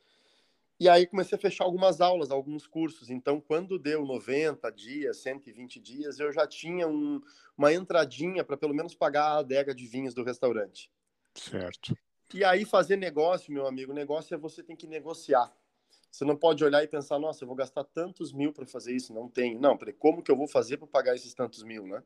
[0.80, 3.10] E aí comecei a fechar algumas aulas, alguns cursos.
[3.10, 7.20] Então, quando deu 90 dias, 120 dias, eu já tinha um,
[7.54, 10.90] uma entradinha para pelo menos pagar a adega de vinhos do restaurante.
[11.34, 11.94] Certo.
[12.32, 15.54] E aí fazer negócio, meu amigo, negócio é você tem que negociar.
[16.10, 19.12] Você não pode olhar e pensar, nossa, eu vou gastar tantos mil para fazer isso,
[19.12, 19.58] não tem.
[19.58, 22.02] Não, como que eu vou fazer para pagar esses tantos mil, né?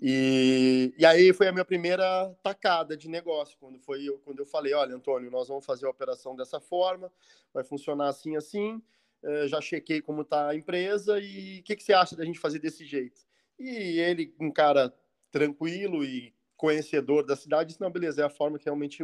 [0.00, 4.46] E, e aí foi a minha primeira tacada de negócio, quando foi eu, quando eu
[4.46, 7.10] falei, olha, Antônio, nós vamos fazer a operação dessa forma,
[7.52, 8.82] vai funcionar assim, assim,
[9.22, 12.38] uh, já chequei como está a empresa e o que, que você acha da gente
[12.38, 13.22] fazer desse jeito?
[13.58, 14.94] E ele, um cara
[15.30, 19.02] tranquilo e conhecedor da cidade, disse, não, beleza, é a forma que realmente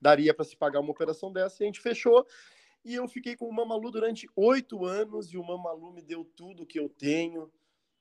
[0.00, 2.26] daria para se pagar uma operação dessa, e a gente fechou,
[2.82, 6.66] e eu fiquei com o Mamalu durante oito anos, e o Mamalu me deu tudo
[6.66, 7.52] que eu tenho,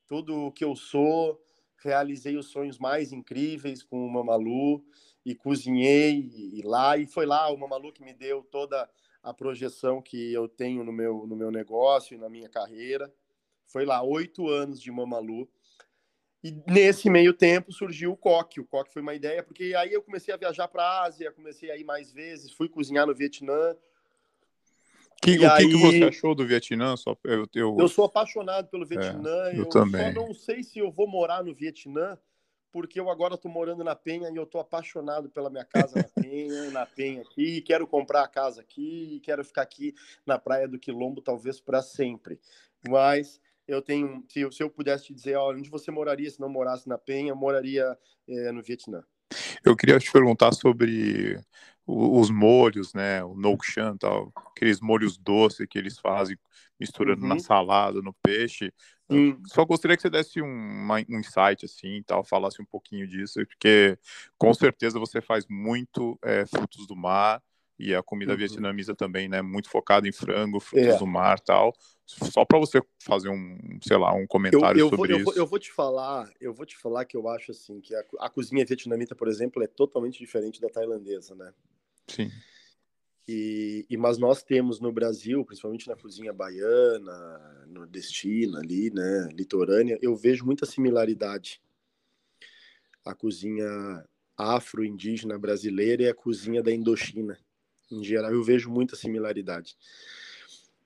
[0.08, 1.42] tudo o que eu sou,
[1.78, 4.84] realizei os sonhos mais incríveis com o Mamalu
[5.26, 8.90] e cozinhei e lá e foi lá o Mamalu que me deu toda
[9.24, 13.12] a projeção que eu tenho no meu no meu negócio e na minha carreira.
[13.68, 15.50] Foi lá oito anos de Mamalu.
[16.44, 18.60] E nesse meio tempo surgiu o coque.
[18.60, 21.72] O coque foi uma ideia, porque aí eu comecei a viajar para a Ásia, comecei
[21.72, 23.76] a ir mais vezes, fui cozinhar no Vietnã.
[25.26, 25.68] Que, o aí...
[25.68, 26.96] que, você achou do Vietnã?
[26.96, 27.76] Só, eu, eu...
[27.80, 29.48] eu sou apaixonado pelo Vietnã.
[29.48, 30.14] É, eu, eu também.
[30.14, 32.18] só não sei se eu vou morar no Vietnã,
[32.72, 36.22] porque eu agora estou morando na Penha e eu estou apaixonado pela minha casa na
[36.22, 40.78] Penha, na Penha aqui, quero comprar a casa aqui, quero ficar aqui na Praia do
[40.78, 42.40] Quilombo, talvez para sempre.
[42.88, 46.50] Mas eu tenho, se eu, se eu pudesse te dizer onde você moraria se não
[46.50, 49.04] morasse na Penha, eu moraria é, no Vietnã.
[49.64, 51.42] Eu queria te perguntar sobre
[51.86, 56.38] os molhos, né, o nokshan, tal, aqueles molhos doces que eles fazem
[56.80, 57.30] misturando uhum.
[57.30, 58.74] na salada, no peixe.
[59.46, 63.98] Só gostaria que você desse um, um insight assim, tal, falasse um pouquinho disso, porque
[64.38, 67.42] com certeza você faz muito é, frutos do mar
[67.78, 68.38] e a comida uhum.
[68.38, 69.42] vietnamita também, né?
[69.42, 70.98] Muito focada em frango, frutos é.
[70.98, 71.76] do mar tal.
[72.06, 75.30] Só para você fazer um, sei lá, um comentário eu, eu sobre vou, isso.
[75.30, 77.94] Eu vou, eu vou, te falar, eu vou te falar que eu acho assim que
[77.94, 81.54] a, a, cozinha vietnamita, por exemplo, é totalmente diferente da tailandesa, né?
[82.08, 82.32] Sim.
[83.28, 89.98] E, e mas nós temos no Brasil, principalmente na cozinha baiana, nordestina ali, né, litorânea,
[90.00, 91.60] eu vejo muita similaridade.
[93.04, 93.66] A cozinha
[94.38, 97.38] afro-indígena brasileira e a cozinha da Indochina
[97.92, 99.78] em geral, eu vejo muita similaridade.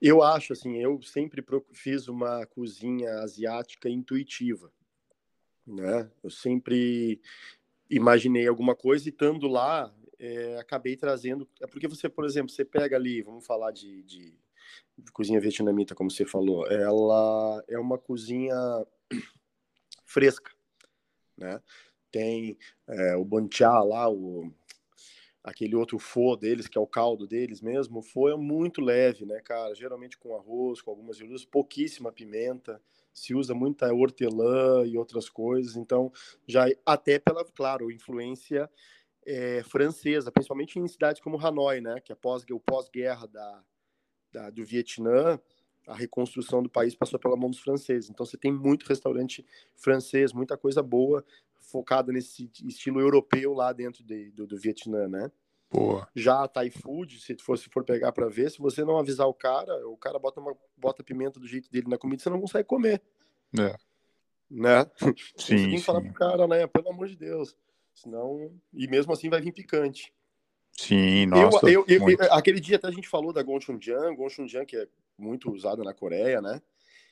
[0.01, 4.71] Eu acho assim, eu sempre fiz uma cozinha asiática intuitiva,
[5.67, 6.09] né?
[6.23, 7.21] Eu sempre
[7.89, 11.47] imaginei alguma coisa e estando lá, é, acabei trazendo.
[11.61, 14.37] É porque você, por exemplo, você pega ali, vamos falar de, de,
[14.97, 18.55] de cozinha vietnamita, como você falou, ela é uma cozinha
[20.05, 20.51] fresca,
[21.37, 21.61] né?
[22.11, 22.57] Tem
[22.87, 24.51] é, o bancha lá, o
[25.43, 29.39] aquele outro fô deles, que é o caldo deles mesmo, fô é muito leve, né,
[29.41, 29.73] cara?
[29.73, 32.81] Geralmente com arroz, com algumas verduras, pouquíssima pimenta,
[33.13, 36.11] se usa muita hortelã e outras coisas, então
[36.47, 38.69] já até pela, claro, influência
[39.25, 43.63] é, francesa, principalmente em cidades como Hanoi, né, que após o pós-guerra da,
[44.31, 45.39] da, do Vietnã,
[45.89, 48.09] a reconstrução do país passou pela mão dos franceses.
[48.09, 51.25] Então você tem muito restaurante francês, muita coisa boa
[51.59, 55.31] focada nesse estilo europeu lá dentro de, do, do Vietnã, né?
[55.71, 56.07] Boa.
[56.15, 59.27] Já a Thai Food, se for, se for pegar para ver, se você não avisar
[59.27, 62.41] o cara, o cara bota, uma, bota pimenta do jeito dele na comida, você não
[62.41, 63.01] consegue comer.
[63.57, 63.75] É.
[64.49, 64.85] Né?
[64.95, 66.65] Sim, você tem que falar pro cara, né?
[66.65, 67.55] Pelo amor de Deus.
[67.93, 68.51] Senão.
[68.73, 70.13] E mesmo assim vai vir picante.
[70.71, 71.69] Sim, nossa.
[71.69, 74.87] Eu, eu, eu, aquele dia até a gente falou da Gochujang, Gochujang que é
[75.19, 76.61] muito usada na Coreia, né?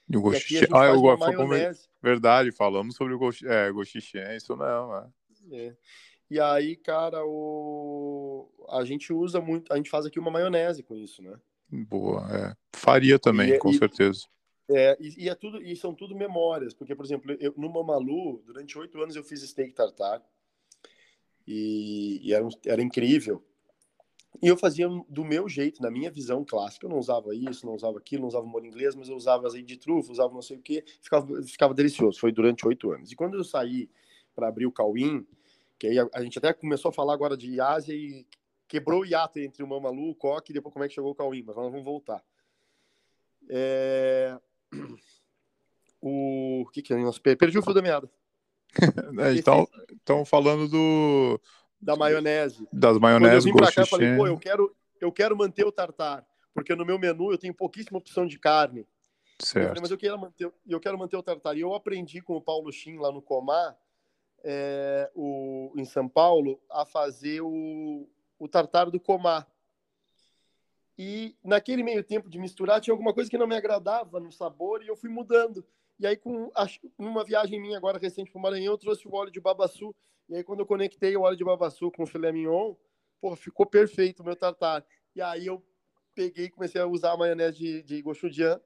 [0.10, 0.60] E o Goshi...
[0.74, 1.26] Ah, eu gosto.
[2.02, 3.46] Verdade, falamos sobre o Goshi...
[3.48, 5.08] é, isso não, é.
[5.52, 5.76] é.
[6.30, 8.50] E aí, cara, o...
[8.70, 11.40] a gente usa muito, a gente faz aqui uma maionese com isso, né?
[11.70, 12.56] Boa, é.
[12.74, 14.26] Faria também, e, com e, certeza.
[14.70, 18.42] É, e, e, é tudo, e são tudo memórias, porque, por exemplo, eu, no Mamalu,
[18.46, 20.22] durante oito anos eu fiz steak tartar,
[21.48, 23.42] e, e era, era incrível.
[24.42, 26.86] E eu fazia do meu jeito, na minha visão clássica.
[26.86, 29.68] Eu não usava isso, não usava aquilo, não usava molho inglês, mas eu usava azeite
[29.68, 32.20] de trufa, usava não sei o que, ficava, ficava delicioso.
[32.20, 33.12] Foi durante oito anos.
[33.12, 33.90] E quando eu saí
[34.36, 35.26] para abrir o Cauim,
[35.80, 38.26] que aí a, a, gente até começou a falar agora de Ásia e
[38.68, 41.16] quebrou o hiato entre o Mamalu, o Coque e depois como é que chegou o
[41.16, 42.24] Cauim, mas nós vamos voltar.
[43.50, 44.38] É...
[46.00, 46.70] O...
[46.72, 47.36] que que é?
[47.36, 48.10] Perdi o fio da meada.
[49.36, 51.42] então, então falando do
[51.80, 52.68] da maionese.
[52.72, 53.52] Das maioneses.
[53.52, 56.76] Quando eu vim cá, eu falei, pô, eu quero, eu quero manter o tartar, porque
[56.76, 58.86] no meu menu eu tenho pouquíssima opção de carne.
[59.40, 59.64] Certo.
[59.64, 61.56] Eu falei, mas eu quero manter, eu quero manter o tartar.
[61.56, 63.78] E eu aprendi com o Paulo Chin lá no Comar,
[64.44, 68.08] é, o, em São Paulo, a fazer o,
[68.40, 69.48] o tartar do Comar.
[70.98, 74.82] E naquele meio tempo de misturar, tinha alguma coisa que não me agradava no sabor
[74.82, 75.64] e eu fui mudando.
[76.00, 76.52] E aí, com
[76.98, 79.96] uma viagem minha agora recente para o Maranhão, eu trouxe o óleo de babaçu
[80.30, 82.76] e aí, quando eu conectei o óleo de babaçu com o filé mignon,
[83.22, 84.86] pô, ficou perfeito o meu tartar.
[85.16, 85.64] E aí, eu
[86.14, 88.62] peguei e comecei a usar a maionese de, de gochujang.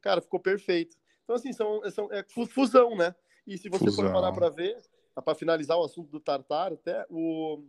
[0.00, 0.96] Cara, ficou perfeito.
[1.24, 3.14] Então, assim, são, são, é fusão, né?
[3.46, 4.04] E se você fusão.
[4.04, 4.80] for parar para ver,
[5.14, 7.64] para finalizar o assunto do tartar, até o,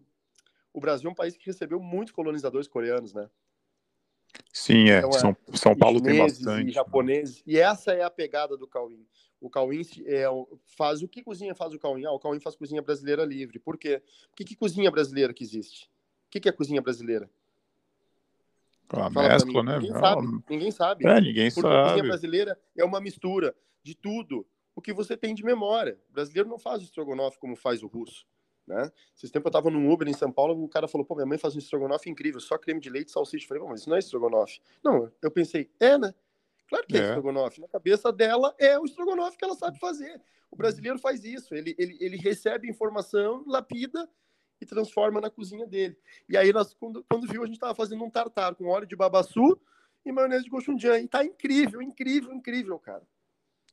[0.71, 3.29] o Brasil é um país que recebeu muitos colonizadores coreanos, né?
[4.53, 4.99] Sim, é.
[4.99, 6.63] Então, é São, São Paulo tem bastante.
[6.63, 6.71] E né?
[6.71, 7.43] japoneses.
[7.45, 9.05] E essa é a pegada do Cauim.
[9.39, 10.25] O Cauim é,
[10.77, 12.05] faz o que cozinha faz o Cauim?
[12.05, 13.59] Ah, o Cauim faz cozinha brasileira livre.
[13.59, 14.01] Por quê?
[14.29, 15.85] Porque que cozinha brasileira que existe?
[16.27, 17.29] O que, que é cozinha brasileira?
[18.89, 19.79] A mescla, né?
[19.79, 20.43] Ninguém sabe.
[20.49, 21.07] Ninguém sabe.
[21.07, 21.75] É, ninguém Porque sabe.
[21.75, 25.97] a cozinha brasileira é uma mistura de tudo o que você tem de memória.
[26.09, 28.25] O brasileiro não faz o estrogonofe como faz o russo.
[28.71, 28.89] Né?
[29.13, 31.37] Esses tempos eu tava num Uber em São Paulo, o cara falou, pô, minha mãe
[31.37, 33.43] faz um estrogonofe incrível, só creme de leite e salsicha.
[33.43, 34.61] Eu falei, mas isso não é estrogonofe.
[34.81, 36.13] Não, eu pensei, é, né?
[36.69, 37.59] Claro que é, é estrogonofe.
[37.59, 40.21] Na cabeça dela é o estrogonofe que ela sabe fazer.
[40.49, 41.53] O brasileiro faz isso.
[41.53, 44.09] Ele, ele, ele recebe informação, lapida
[44.61, 45.97] e transforma na cozinha dele.
[46.29, 48.95] E aí, nós, quando, quando viu, a gente estava fazendo um tartar com óleo de
[48.95, 49.59] babaçu
[50.05, 51.03] e maionese de gochujang.
[51.03, 53.03] E tá incrível, incrível, incrível, cara.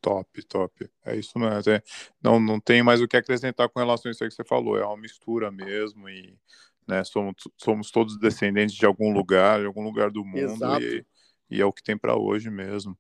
[0.00, 0.90] Top, top.
[1.04, 1.72] É isso mesmo.
[1.72, 1.82] É,
[2.22, 4.78] não, não tem mais o que acrescentar com relação a isso aí que você falou.
[4.78, 6.38] É uma mistura mesmo e
[6.87, 10.80] né, somos, somos todos descendentes de algum lugar, de algum lugar do mundo.
[10.80, 11.04] E,
[11.50, 12.96] e, é o que tem para hoje mesmo.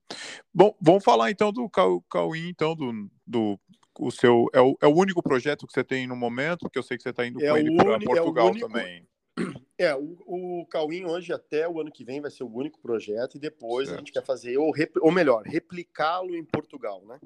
[0.52, 3.58] Bom, vamos falar então do Cauim, então, do, do
[3.98, 4.46] o seu.
[4.52, 7.02] É o, é o único projeto que você tem no momento, porque eu sei que
[7.02, 9.08] você está indo é com ele para Portugal é único, também.
[9.78, 13.36] É, o, o Cauim hoje, até o ano que vem, vai ser o único projeto,
[13.36, 13.96] e depois certo.
[13.96, 17.20] a gente quer fazer, ou, ou melhor, replicá-lo em Portugal, né?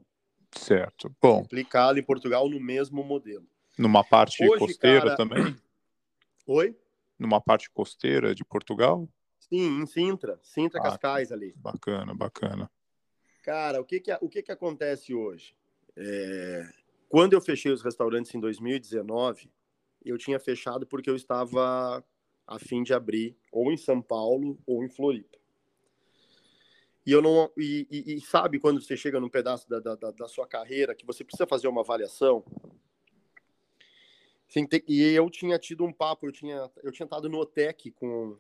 [0.54, 1.10] Certo.
[1.20, 1.40] Bom.
[1.40, 3.46] Replicá-lo em Portugal no mesmo modelo.
[3.78, 5.16] Numa parte hoje, costeira cara...
[5.16, 5.56] também?
[6.46, 6.76] Oi?
[7.18, 9.08] Numa parte costeira de Portugal?
[9.38, 10.38] Sim, em Sintra.
[10.42, 11.54] Sintra ah, Cascais ali.
[11.56, 12.70] Bacana, bacana.
[13.42, 15.56] Cara, o que que, o que, que acontece hoje?
[15.96, 16.68] É...
[17.08, 19.50] Quando eu fechei os restaurantes em 2019,
[20.04, 22.04] eu tinha fechado porque eu estava
[22.54, 25.38] a fim de abrir ou em São Paulo ou em Floripa.
[27.04, 30.28] E eu não e, e, e sabe quando você chega num pedaço da, da, da,
[30.28, 32.44] sua carreira que você precisa fazer uma avaliação.
[34.86, 38.36] E eu tinha tido um papo, eu tinha eu tinha estado no OTEC com,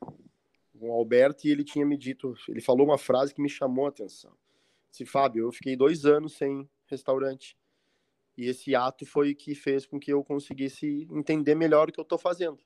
[0.78, 3.86] com o Alberto e ele tinha me dito, ele falou uma frase que me chamou
[3.86, 4.32] a atenção.
[4.90, 7.56] Disse, Fábio, eu fiquei dois anos sem restaurante.
[8.36, 12.02] E esse ato foi que fez com que eu conseguisse entender melhor o que eu
[12.02, 12.58] estou fazendo.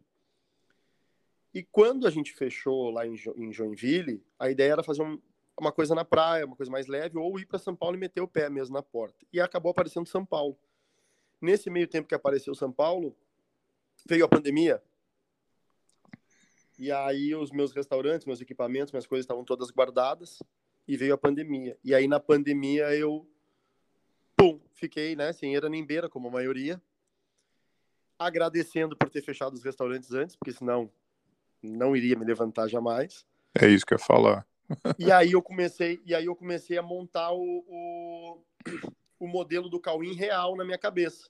[1.56, 5.18] E quando a gente fechou lá em, jo em Joinville, a ideia era fazer um,
[5.58, 8.20] uma coisa na praia, uma coisa mais leve, ou ir para São Paulo e meter
[8.20, 9.24] o pé mesmo na porta.
[9.32, 10.58] E acabou aparecendo São Paulo.
[11.40, 13.16] Nesse meio tempo que apareceu São Paulo,
[14.04, 14.82] veio a pandemia.
[16.78, 20.42] E aí os meus restaurantes, meus equipamentos, minhas coisas estavam todas guardadas
[20.86, 21.78] e veio a pandemia.
[21.82, 23.26] E aí na pandemia eu
[24.36, 26.78] pum, fiquei, né, sem era nem beira, como a maioria.
[28.18, 30.92] Agradecendo por ter fechado os restaurantes antes, porque senão
[31.66, 33.24] não iria me levantar jamais.
[33.54, 34.46] É isso que eu ia falar.
[34.98, 38.42] e aí eu comecei, e aí eu comecei a montar o, o,
[39.20, 41.28] o modelo do Cauim real na minha cabeça.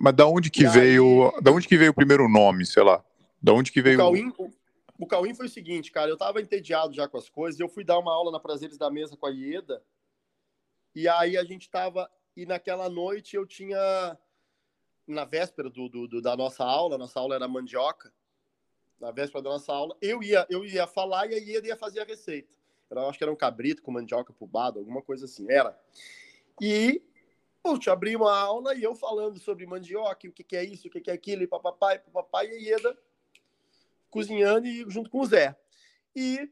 [0.00, 1.42] Mas da onde que e veio, aí...
[1.42, 3.04] da onde que veio o primeiro nome, sei lá?
[3.40, 4.50] Da onde que veio o Cauim, o,
[4.98, 7.84] o Cauim foi o seguinte, cara, eu tava entediado já com as coisas, eu fui
[7.84, 9.80] dar uma aula na Prazeres da Mesa com a Ieda,
[10.94, 14.16] e aí a gente tava e naquela noite eu tinha,
[15.08, 18.12] na véspera do, do, do, da nossa aula, nossa aula era mandioca,
[19.00, 22.00] na véspera da nossa aula, eu ia, eu ia falar e a Ieda ia fazer
[22.00, 22.48] a receita.
[22.90, 25.78] Eu acho que era um cabrito com mandioca pubado, alguma coisa assim, era.
[26.60, 27.02] E,
[27.78, 30.90] te abri uma aula e eu falando sobre mandioca, o que, que é isso, o
[30.90, 32.98] que, que é aquilo, e papai, papai, e a Ieda
[34.08, 35.54] cozinhando e junto com o Zé.
[36.16, 36.50] E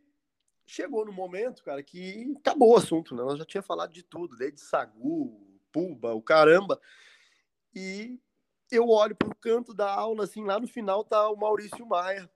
[0.67, 3.23] chegou no momento, cara, que acabou o assunto, né?
[3.23, 5.41] Ela já tinha falado de tudo, desde sagu,
[5.73, 6.81] Puba, o caramba.
[7.75, 8.19] E
[8.71, 12.31] eu olho para o canto da aula, assim, lá no final tá o Maurício Maia,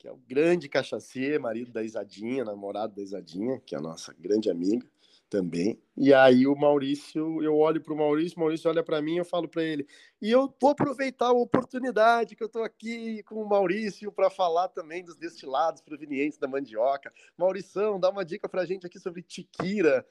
[0.00, 4.14] que é o grande cachaceiro, marido da Isadinha, namorado da Isadinha, que é a nossa
[4.18, 4.84] grande amiga
[5.28, 5.78] também.
[5.94, 9.26] E aí o Maurício, eu olho para o Maurício, o Maurício olha para mim, eu
[9.26, 9.86] falo para ele,
[10.20, 14.68] e eu vou aproveitar a oportunidade que eu estou aqui com o Maurício para falar
[14.68, 17.12] também dos destilados provenientes da mandioca.
[17.36, 20.04] Maurição, dá uma dica para a gente aqui sobre tiquira.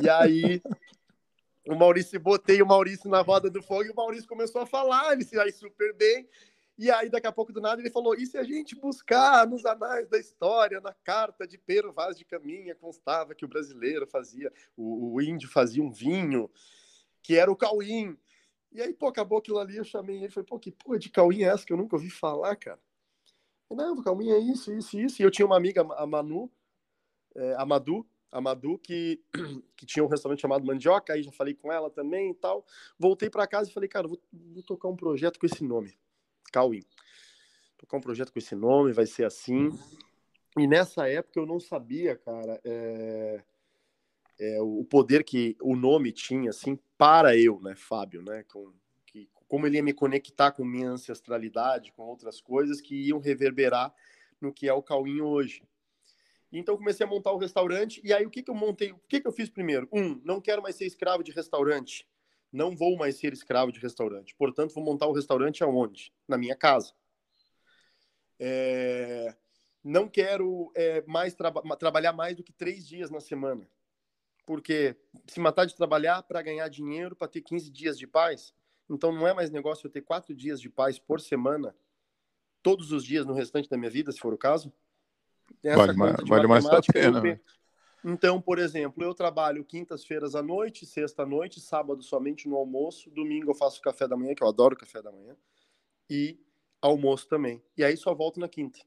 [0.00, 0.62] E aí
[1.68, 5.12] o Maurício, botei o Maurício na roda do fogo e o Maurício começou a falar,
[5.12, 6.26] ele se aí super bem.
[6.76, 9.64] E aí, daqui a pouco, do nada, ele falou: e se a gente buscar nos
[9.64, 14.52] anais da história, na carta de Pero Vaz de Caminha, constava que o brasileiro fazia,
[14.76, 16.50] o, o índio fazia um vinho,
[17.22, 18.18] que era o cauim.
[18.72, 21.44] E aí, pô, acabou aquilo ali, eu chamei ele, falei, pô, que porra de cauim
[21.44, 22.80] é essa que eu nunca ouvi falar, cara?
[23.70, 25.22] Não, o cauim é isso, isso, isso.
[25.22, 26.50] E eu tinha uma amiga, a Manu,
[27.34, 29.22] é, a Madu, a Madu, que,
[29.76, 32.66] que tinha um restaurante chamado Mandioca, aí já falei com ela também e tal.
[32.98, 35.96] Voltei para casa e falei, cara, vou, vou, tocar um projeto com esse nome,
[36.52, 36.82] Cauim.
[37.78, 39.70] Tocar um projeto com esse nome, vai ser assim.
[40.58, 43.42] E nessa época eu não sabia, cara, é,
[44.38, 48.72] é, o poder que o nome tinha, assim, para eu, né, Fábio, né, com,
[49.04, 53.92] que, como ele ia me conectar com minha ancestralidade, com outras coisas que iam reverberar
[54.40, 55.62] no que é o Cauim hoje.
[56.52, 58.92] Então comecei a montar o restaurante e aí o que, que eu montei?
[58.92, 59.88] O que, que eu fiz primeiro?
[59.92, 62.06] Um, não quero mais ser escravo de restaurante.
[62.54, 64.32] Não vou mais ser escravo de restaurante.
[64.36, 66.12] Portanto, vou montar o restaurante aonde?
[66.28, 66.92] Na minha casa.
[68.38, 69.34] É...
[69.82, 73.68] Não quero é, mais tra trabalhar mais do que três dias na semana.
[74.46, 74.96] Porque
[75.26, 78.54] se matar de trabalhar para ganhar dinheiro, para ter 15 dias de paz,
[78.88, 81.74] então não é mais negócio eu ter quatro dias de paz por semana,
[82.62, 84.72] todos os dias no restante da minha vida, se for o caso?
[85.60, 87.18] Essa vale, mais, vale mais a pena.
[87.18, 87.40] Eu,
[88.04, 93.10] Então, por exemplo, eu trabalho quintas-feiras à noite, sexta à noite, sábado somente no almoço,
[93.10, 95.34] domingo eu faço café da manhã, que eu adoro café da manhã,
[96.10, 96.38] e
[96.82, 97.62] almoço também.
[97.74, 98.78] E aí só volto na quinta.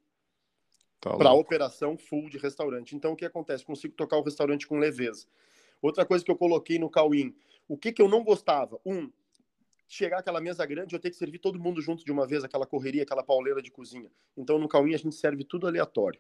[1.02, 2.96] Tá para operação full de restaurante.
[2.96, 3.66] Então, o que acontece?
[3.66, 5.26] Consigo tocar o restaurante com leveza.
[5.82, 7.36] Outra coisa que eu coloquei no Cauim,
[7.68, 8.80] o que, que eu não gostava?
[8.86, 9.12] Um,
[9.88, 12.68] chegar aquela mesa grande, eu ter que servir todo mundo junto de uma vez, aquela
[12.68, 14.12] correria, aquela pauleira de cozinha.
[14.36, 16.20] Então, no Cauim, a gente serve tudo aleatório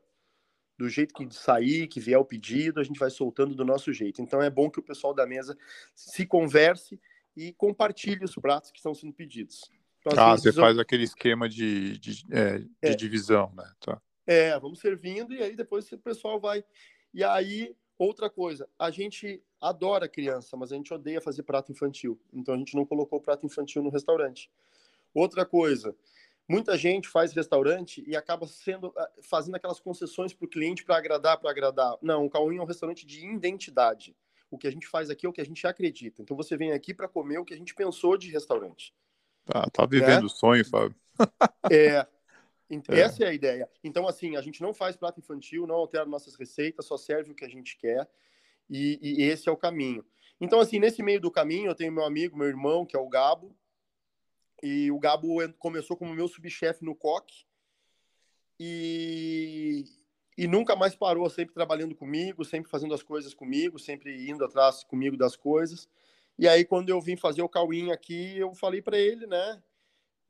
[0.77, 4.21] do jeito que sair, que vier o pedido, a gente vai soltando do nosso jeito.
[4.21, 5.57] Então é bom que o pessoal da mesa
[5.95, 6.99] se converse
[7.35, 9.71] e compartilhe os pratos que estão sendo pedidos.
[9.99, 12.95] Então, ah, você faz aquele esquema de, de, é, de é.
[12.95, 13.69] divisão, né?
[13.79, 14.01] Tá.
[14.25, 16.63] É, vamos servindo e aí depois o pessoal vai.
[17.13, 22.19] E aí, outra coisa, a gente adora criança, mas a gente odeia fazer prato infantil.
[22.31, 24.51] Então a gente não colocou prato infantil no restaurante.
[25.13, 25.95] Outra coisa,
[26.47, 30.97] Muita gente faz restaurante e acaba sendo ah, fazendo aquelas concessões para o cliente para
[30.97, 31.97] agradar, para agradar.
[32.01, 34.15] Não, o Cauim é um restaurante de identidade.
[34.49, 36.21] O que a gente faz aqui é o que a gente acredita.
[36.21, 38.93] Então você vem aqui para comer o que a gente pensou de restaurante.
[39.45, 40.95] Tá, tá vivendo o sonho, Fábio.
[41.71, 42.05] é,
[42.89, 42.99] é.
[42.99, 43.69] Essa é a ideia.
[43.83, 47.35] Então, assim, a gente não faz prato infantil, não altera nossas receitas, só serve o
[47.35, 48.07] que a gente quer.
[48.69, 50.03] E, e, esse é o caminho.
[50.39, 53.07] Então, assim, nesse meio do caminho, eu tenho meu amigo, meu irmão, que é o
[53.07, 53.55] Gabo,
[54.61, 57.45] e o Gabo começou como meu subchefe no COC
[58.59, 59.85] e,
[60.37, 64.83] e nunca mais parou, sempre trabalhando comigo, sempre fazendo as coisas comigo, sempre indo atrás
[64.83, 65.87] comigo das coisas.
[66.39, 69.61] E aí, quando eu vim fazer o Cauim aqui, eu falei para ele, né,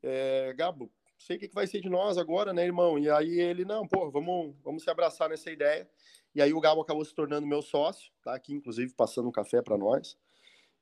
[0.02, 2.98] é, Gabo, sei o que, vai ser de nós agora, né, irmão?
[2.98, 5.88] E aí ele, não, pô, vamos, vamos se abraçar nessa ideia.
[6.34, 9.60] E aí o Gabo acabou se tornando meu sócio, tá aqui, inclusive, passando um café
[9.60, 10.16] para nós.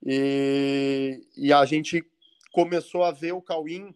[0.04, 2.04] E, e a gente
[2.56, 3.94] começou a ver o Cauim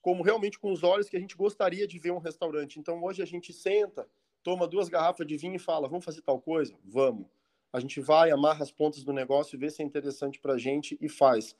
[0.00, 2.78] como realmente com os olhos que a gente gostaria de ver um restaurante.
[2.78, 4.08] Então hoje a gente senta,
[4.44, 6.72] toma duas garrafas de vinho e fala: vamos fazer tal coisa?
[6.84, 7.26] Vamos.
[7.72, 10.96] A gente vai, amarra as pontas do negócio, vê se é interessante para a gente
[11.00, 11.56] e faz.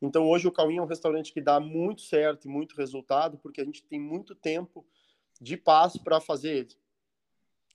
[0.00, 3.60] Então hoje o Cauim é um restaurante que dá muito certo e muito resultado, porque
[3.60, 4.86] a gente tem muito tempo
[5.40, 6.76] de paz para fazer ele.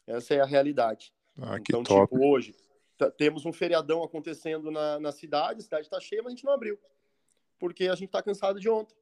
[0.08, 1.14] Essa é a realidade.
[1.38, 2.10] Ah, então, top.
[2.10, 2.56] tipo, hoje
[3.18, 6.54] temos um feriadão acontecendo na, na cidade, a cidade está cheia, mas a gente não
[6.54, 6.80] abriu
[7.60, 8.96] porque a gente está cansado de ontem.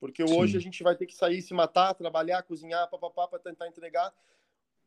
[0.00, 0.36] Porque Sim.
[0.36, 4.12] hoje a gente vai ter que sair, se matar, trabalhar, cozinhar, papapá, para tentar entregar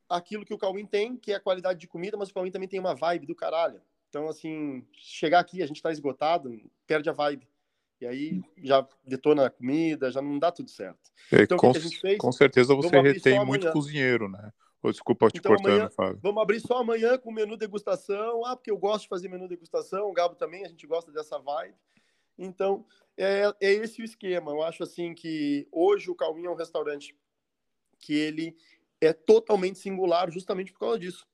[0.10, 2.68] aquilo que o Cauim tem, que é a qualidade de comida, mas o Cauim também
[2.68, 3.82] tem uma vibe do caralho.
[4.10, 7.48] Então, assim, chegar aqui, a gente está esgotado, perde a vibe.
[8.00, 11.12] E aí já detona a comida, já não dá tudo certo.
[11.32, 12.18] É, então, com, fez?
[12.18, 14.52] Com certeza você retém muito cozinheiro, né?
[14.84, 16.20] Oh, desculpa te então, cortando, amanhã, Fábio.
[16.22, 18.46] Vamos abrir só amanhã com menu degustação.
[18.46, 21.40] Ah, porque eu gosto de fazer menu degustação, o Gabo também, a gente gosta dessa
[21.40, 21.74] vibe.
[22.38, 22.86] Então,
[23.18, 24.52] é, é esse o esquema.
[24.52, 27.16] Eu acho assim que hoje o Calminho é um restaurante
[28.00, 28.56] que ele
[29.00, 31.28] é totalmente singular justamente por causa disso.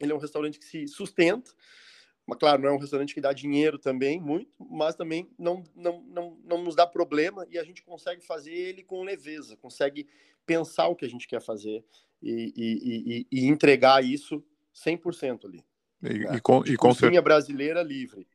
[0.00, 1.52] Ele é um restaurante que se sustenta,
[2.26, 6.02] mas claro, não é um restaurante que dá dinheiro também, muito, mas também não, não,
[6.02, 10.08] não, não nos dá problema e a gente consegue fazer ele com leveza, consegue
[10.46, 11.84] pensar o que a gente quer fazer
[12.20, 14.42] e, e, e, e entregar isso
[14.74, 15.64] 100% ali.
[16.02, 16.36] E, né?
[16.36, 18.26] e com, e com certeza brasileira livre.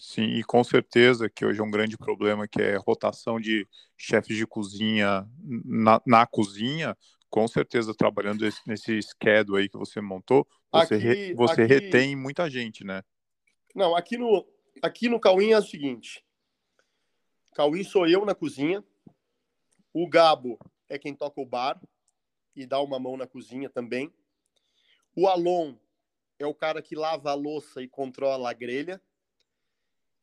[0.00, 4.36] Sim, e com certeza que hoje é um grande problema que é rotação de chefes
[4.36, 5.28] de cozinha
[5.64, 6.96] na, na cozinha,
[7.30, 11.74] com certeza trabalhando esse, nesse schedule aí que você montou, você, aqui, re, você aqui...
[11.74, 13.02] retém muita gente, né?
[13.74, 14.46] Não, aqui no,
[14.82, 16.24] aqui no Cauim é o seguinte,
[17.54, 18.84] Cauim sou eu na cozinha,
[19.94, 21.80] o Gabo é quem toca o bar
[22.56, 24.12] e dá uma mão na cozinha também,
[25.14, 25.76] o Alon
[26.38, 29.00] é o cara que lava a louça e controla a grelha,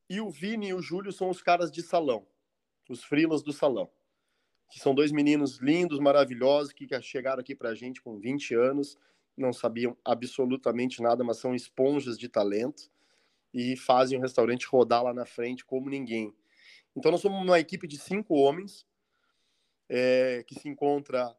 [0.09, 2.25] e o Vini e o Júlio são os caras de salão,
[2.89, 3.89] os frilas do salão.
[4.71, 8.97] Que são dois meninos lindos, maravilhosos, que chegaram aqui pra gente com 20 anos,
[9.37, 12.91] não sabiam absolutamente nada, mas são esponjas de talento
[13.53, 16.35] e fazem o restaurante rodar lá na frente como ninguém.
[16.95, 18.85] Então nós somos uma equipe de cinco homens
[19.87, 21.35] é, que se encontra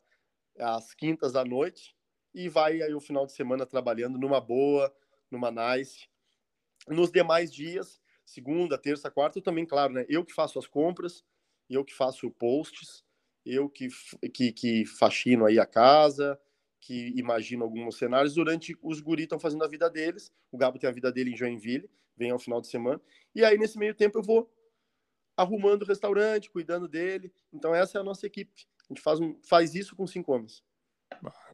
[0.59, 1.95] às quintas da noite
[2.35, 4.93] e vai aí o final de semana trabalhando numa boa,
[5.31, 6.09] numa nice.
[6.89, 8.01] Nos demais dias
[8.31, 10.07] segunda, terça, quarta, também, claro, né?
[10.09, 11.25] Eu que faço as compras,
[11.69, 13.05] eu que faço posts,
[13.45, 13.89] eu que,
[14.33, 16.41] que, que faxino aí a casa,
[16.81, 20.89] que imagino alguns cenários, durante os guris estão fazendo a vida deles, o Gabo tem
[20.89, 23.01] a vida dele em Joinville, vem ao final de semana,
[23.35, 24.49] e aí nesse meio tempo eu vou
[25.37, 29.37] arrumando o restaurante, cuidando dele, então essa é a nossa equipe, a gente faz, um,
[29.43, 30.63] faz isso com cinco homens.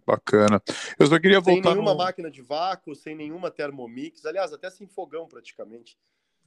[0.06, 0.62] Bacana.
[0.98, 1.70] Eu só queria voltar.
[1.70, 1.96] Sem nenhuma no...
[1.96, 5.98] máquina de vácuo, sem nenhuma Thermomix, aliás, até sem fogão praticamente.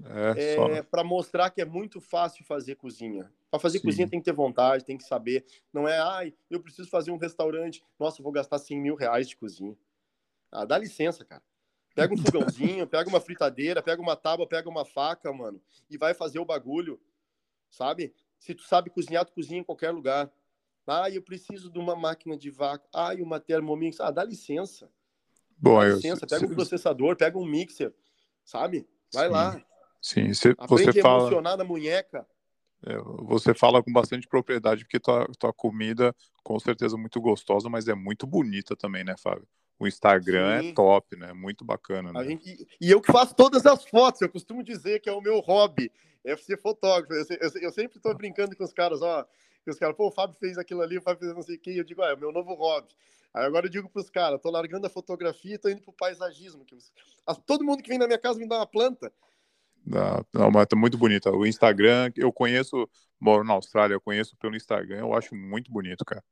[0.05, 3.31] É, é para mostrar que é muito fácil fazer cozinha.
[3.51, 3.85] Para fazer Sim.
[3.85, 5.45] cozinha tem que ter vontade, tem que saber.
[5.73, 7.83] Não é, ai, eu preciso fazer um restaurante.
[7.99, 9.75] Nossa, vou gastar 100 mil reais de cozinha.
[10.51, 11.43] Ah, dá licença, cara.
[11.95, 16.13] Pega um fogãozinho, pega uma fritadeira, pega uma tábua, pega uma faca, mano, e vai
[16.13, 16.99] fazer o bagulho,
[17.69, 18.13] sabe?
[18.37, 20.31] Se tu sabe cozinhar, tu cozinha em qualquer lugar.
[20.87, 22.87] Ah, eu preciso de uma máquina de vácuo.
[22.93, 23.99] Ah, e uma Thermomix.
[23.99, 24.89] Ah, dá licença.
[25.57, 27.93] Bom, dá eu, licença, pega um processador, pega um mixer,
[28.43, 28.87] sabe?
[29.13, 29.33] Vai Sim.
[29.33, 29.65] lá.
[30.01, 30.55] Sim, você,
[31.01, 32.25] fala, emocionar na munheca.
[32.85, 37.69] é, você fala com bastante propriedade, porque tua, tua comida, com certeza, é muito gostosa,
[37.69, 39.47] mas é muito bonita também, né, Fábio?
[39.79, 40.69] O Instagram Sim.
[40.69, 41.31] é top, né?
[41.31, 42.25] Muito bacana, né?
[42.25, 45.39] gente- e, eu que faço todas as fotos, eu costumo dizer que é o meu
[45.39, 45.89] hobby,
[46.25, 47.13] é ser fotógrafo.
[47.13, 49.25] Eu, eu eu sempre estou brincando com os caras, ó,
[49.65, 51.77] os caras, pô, o Fábio fez aquilo ali, o Fábio fez não sei o que,
[51.77, 52.89] eu digo, ah, é o meu novo hobby.
[53.33, 55.93] Aí agora eu digo para os caras, tô largando a fotografia e tô indo pro
[55.93, 56.65] paisagismo.
[56.65, 56.75] Que
[57.45, 59.13] todo mundo que vem na minha casa me dá uma planta.
[60.33, 61.31] Não, mas tá muito bonita.
[61.31, 62.87] O Instagram, eu conheço,
[63.19, 66.23] moro na Austrália, eu conheço pelo Instagram, eu acho muito bonito, cara.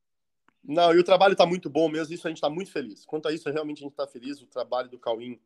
[0.63, 3.05] Não, e o trabalho está muito bom mesmo, isso a gente está muito feliz.
[3.05, 4.41] Quanto a isso, realmente a gente está feliz.
[4.41, 5.39] O trabalho do Cauim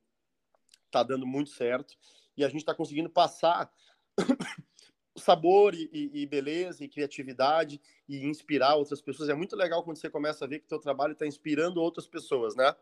[0.88, 1.96] está dando muito certo
[2.36, 3.72] e a gente está conseguindo passar
[5.16, 9.30] sabor e, e- e beleza e criatividade e inspirar outras pessoas.
[9.30, 12.08] É muito legal quando você começa a ver que o teu trabalho está inspirando outras
[12.08, 12.74] pessoas, né?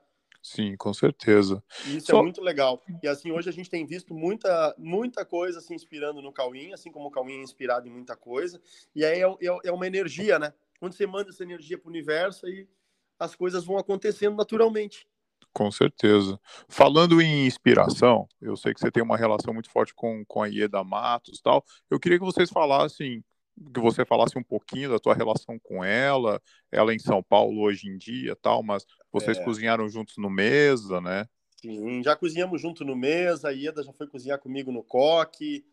[0.41, 1.61] Sim, com certeza.
[1.87, 2.81] Isso Só- é muito legal.
[3.03, 6.91] E assim, hoje a gente tem visto muita, muita coisa se inspirando no Cauim, assim
[6.91, 8.61] como o Cauim é inspirado em muita coisa.
[8.95, 10.53] E aí é, é- é uma energia, né?
[10.79, 12.67] Quando você manda essa energia para o universo, aí
[13.19, 15.05] as coisas vão acontecendo naturalmente.
[15.51, 16.39] Com certeza.
[16.69, 20.47] Falando em inspiração, eu sei que você tem uma relação muito forte com, com a
[20.47, 21.65] Ieda Matos e tal.
[21.89, 23.23] Eu queria que vocês falassem,
[23.73, 26.41] que você falasse um pouquinho da tua relação com ela,
[26.71, 29.43] ela em São Paulo hoje em dia tal, mas vocês É.
[29.43, 31.27] cozinharam juntos no mesa, né?
[31.61, 35.65] Sim, já cozinhamos junto no mesa, a Ieda já foi cozinhar comigo no coque.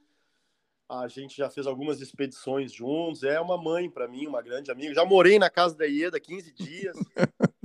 [0.89, 3.22] A gente já fez algumas expedições juntos.
[3.22, 4.95] É uma mãe para mim, uma grande amiga.
[4.95, 6.97] Já morei na casa da Ieda 15 dias.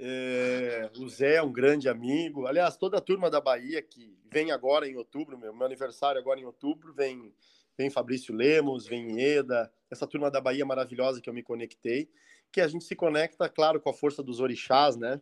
[0.00, 2.46] É, o Zé é um grande amigo.
[2.46, 6.40] Aliás, toda a turma da Bahia que vem agora em outubro, meu, meu aniversário agora
[6.40, 7.32] em outubro, vem,
[7.76, 12.10] vem Fabrício Lemos, vem Ieda, essa turma da Bahia maravilhosa que eu me conectei,
[12.50, 15.20] que a gente se conecta, claro, com a força dos orixás, né?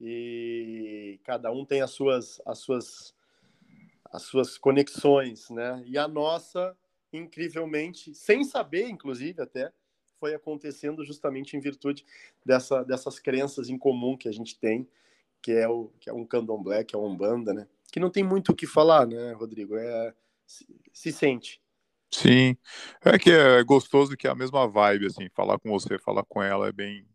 [0.00, 3.14] E cada um tem as suas, as suas,
[4.06, 5.82] as suas conexões, né?
[5.86, 6.76] E a nossa,
[7.12, 9.72] incrivelmente, sem saber, inclusive, até,
[10.18, 12.04] foi acontecendo justamente em virtude
[12.44, 14.88] dessa, dessas crenças em comum que a gente tem,
[15.40, 17.68] que é, o, que é um candomblé, que é uma umbanda, né?
[17.92, 19.76] Que não tem muito o que falar, né, Rodrigo?
[19.76, 20.14] É,
[20.46, 21.61] se, se sente.
[22.12, 22.56] Sim.
[23.04, 26.42] É que é gostoso que é a mesma vibe, assim, falar com você, falar com
[26.42, 27.06] ela é bem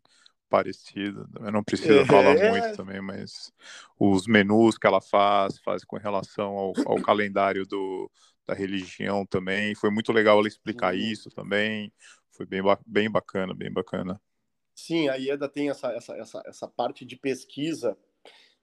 [0.48, 1.28] parecido.
[1.40, 2.04] Eu não precisa É.
[2.04, 3.52] falar muito também, mas
[3.98, 8.10] os menus que ela faz, faz com relação ao, ao calendário do,
[8.46, 9.74] da religião também.
[9.74, 11.92] Foi muito legal ela explicar isso também.
[12.32, 14.20] Foi bem, bem bacana, bem bacana.
[14.74, 17.96] Sim, a IEDA tem essa, essa, essa, essa parte de pesquisa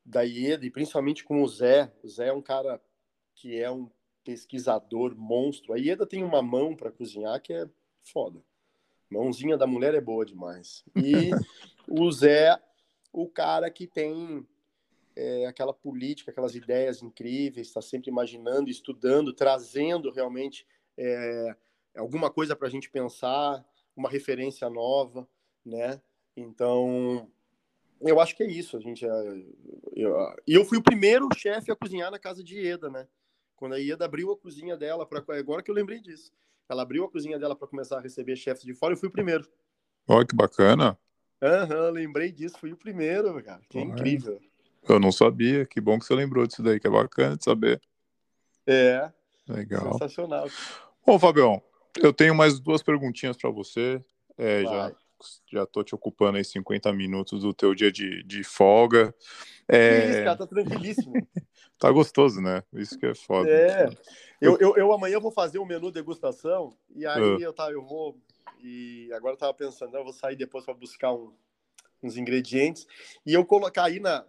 [0.05, 1.91] da IEDA, e principalmente com o Zé.
[2.03, 2.81] O Zé é um cara
[3.35, 3.89] que é um
[4.25, 5.71] pesquisador monstro.
[5.71, 7.69] A IEDA tem uma mão para cozinhar que é
[8.01, 8.43] foda.
[9.09, 10.83] Mãozinha da mulher é boa demais.
[10.95, 11.29] E
[11.87, 12.59] o Zé,
[13.13, 14.45] o cara que tem
[15.15, 20.65] é, aquela política, aquelas ideias incríveis, está sempre imaginando, estudando, trazendo realmente
[20.97, 21.55] é,
[21.95, 23.63] alguma coisa para a gente pensar,
[23.95, 25.27] uma referência nova,
[25.63, 26.01] né?
[26.35, 27.31] Então,
[28.01, 28.75] eu acho que é isso.
[28.75, 29.45] A gente, é,
[29.95, 33.07] eu, eu fui o primeiro chefe a cozinhar na casa de Ieda, né?
[33.55, 36.31] Quando a Ieda abriu a cozinha dela, pra, agora que eu lembrei disso.
[36.67, 39.11] Ela abriu a cozinha dela para começar a receber chefes de fora, eu fui o
[39.11, 39.47] primeiro.
[40.07, 40.97] Olha que bacana.
[41.41, 43.61] Aham, lembrei disso, fui o primeiro, cara.
[43.69, 43.87] Que Olha.
[43.87, 44.41] incrível.
[44.87, 45.65] Eu não sabia.
[45.65, 47.81] Que bom que você lembrou disso daí, que é bacana de saber.
[48.67, 49.11] É,
[49.47, 49.93] Legal.
[49.93, 50.47] sensacional.
[51.05, 51.61] Bom, Fabião,
[52.01, 54.03] eu tenho mais duas perguntinhas para você.
[54.37, 54.95] É, já
[55.49, 59.15] já tô te ocupando aí 50 minutos do teu dia de, de folga.
[59.67, 61.15] É, isso, cara, tá tranquilíssimo.
[61.79, 62.63] tá gostoso, né?
[62.73, 63.49] Isso que é foda.
[63.49, 63.89] É.
[64.41, 67.39] Eu, eu, eu amanhã vou fazer um menu degustação e aí Ah.
[67.39, 68.17] eu, tá, eu vou.
[68.61, 71.33] E agora eu tava pensando, eu vou sair depois para buscar um-
[72.01, 72.85] uns ingredientes
[73.25, 74.25] e eu colocar aí na,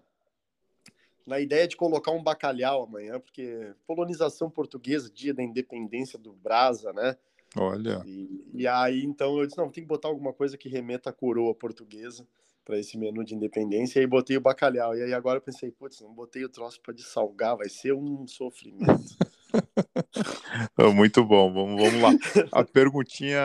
[1.27, 6.93] na ideia de colocar um bacalhau amanhã, porque colonização portuguesa, dia da independência do Brasa,
[6.93, 7.17] né?
[7.57, 11.11] Olha, E, e aí então eu disse, não, tem que botar alguma coisa que remeta
[11.11, 12.27] à coroa portuguesa
[12.67, 14.95] para esse menu de independência, e botei o bacalhau.
[14.97, 18.27] E aí agora eu pensei, putz, não botei o troço para dessalgar, vai ser um
[18.27, 19.17] sofrimento.
[20.95, 21.53] muito bom.
[21.53, 22.11] Vamos, vamos lá.
[22.51, 23.41] A perguntinha,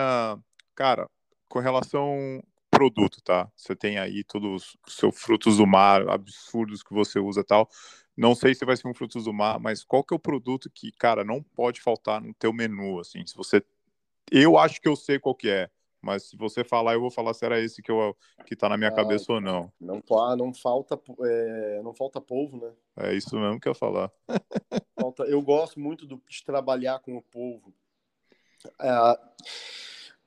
[0.75, 1.07] cara,
[1.47, 2.41] com relação
[2.71, 3.47] produto, tá?
[3.55, 7.69] Você tem aí todos os seus frutos do mar absurdos que você usa tal.
[8.17, 10.69] Não sei se vai ser um frutos do mar, mas qual que é o produto
[10.73, 13.25] que, cara, não pode faltar no teu menu, assim?
[13.25, 13.63] Se você,
[14.31, 15.69] eu acho que eu sei qual que é,
[16.01, 18.77] Mas se você falar, eu vou falar se era esse que, eu, que tá na
[18.77, 19.71] minha ah, cabeça ou não.
[19.79, 20.01] Não,
[20.35, 22.73] não falta é, não falta polvo, né?
[22.97, 24.11] É isso mesmo que eu ia falar.
[24.99, 27.73] Falta, eu gosto muito do, de trabalhar com o polvo.
[28.79, 28.89] É,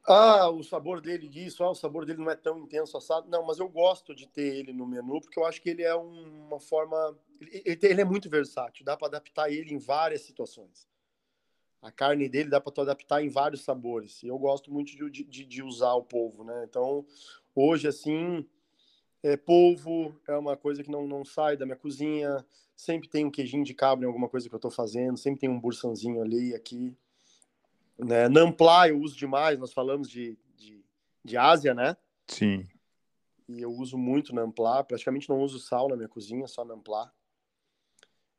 [0.07, 3.29] ah, o sabor dele disso, ah, o sabor dele não é tão intenso assado.
[3.29, 5.95] Não, mas eu gosto de ter ele no menu porque eu acho que ele é
[5.95, 7.17] uma forma.
[7.41, 10.87] Ele, ele é muito versátil, dá para adaptar ele em várias situações.
[11.85, 14.23] A carne dele dá para tu adaptar em vários sabores.
[14.23, 16.65] E eu gosto muito de, de, de, usar o polvo, né?
[16.67, 17.05] Então,
[17.55, 18.49] hoje, assim,
[19.23, 22.43] é, polvo é uma coisa que não, não sai da minha cozinha.
[22.75, 25.19] Sempre tem um queijinho de cabra em alguma coisa que eu estou fazendo.
[25.19, 26.97] Sempre tem um bursanzinho ali aqui.
[27.99, 28.31] Né?
[28.31, 30.83] Nampla eu uso demais, nós falamos de, de,
[31.23, 31.99] de Ásia, né?
[32.27, 32.67] Sim.
[33.47, 37.13] E eu uso muito Nampla, praticamente não uso sal na minha cozinha, só Nampla.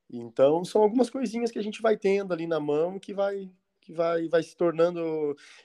[0.10, 3.49] Então são algumas coisinhas que a gente vai tendo ali na mão que vai
[3.86, 4.99] que vai, vai se tornando.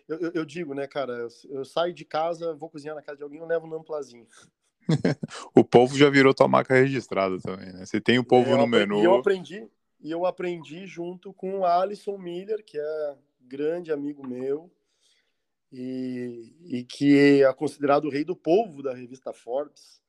[0.06, 3.16] Eu, eu, eu digo, né, cara, eu, eu, saio de casa, vou cozinhar na casa
[3.16, 4.26] de alguém, eu levo um namplazinho.
[5.56, 7.86] o povo já virou tua marca registrada também, né?
[7.86, 9.00] Você tem o povo é, no menu.
[9.00, 9.66] E eu aprendi,
[10.00, 14.70] e eu aprendi junto com o Alisson Miller, que é grande amigo meu
[15.72, 19.99] e, e que é considerado o rei do povo da revista Forbes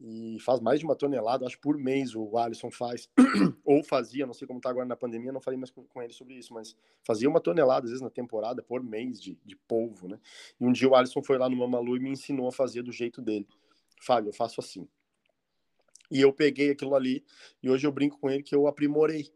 [0.00, 3.08] e faz mais de uma tonelada, acho por mês o Alisson faz,
[3.64, 6.12] ou fazia, não sei como está agora na pandemia, não falei mais com, com, ele
[6.12, 10.06] sobre isso, mas fazia uma tonelada, às vezes na temporada, por mês de, de polvo,
[10.06, 10.20] né?
[10.60, 12.92] E um dia o Alisson foi lá no Mamalu e me ensinou a fazer do
[12.92, 13.46] jeito dele.
[14.00, 14.86] Fábio, eu faço assim.
[16.10, 17.24] E eu peguei aquilo ali,
[17.62, 19.30] e hoje eu brinco com ele que eu aprimorei.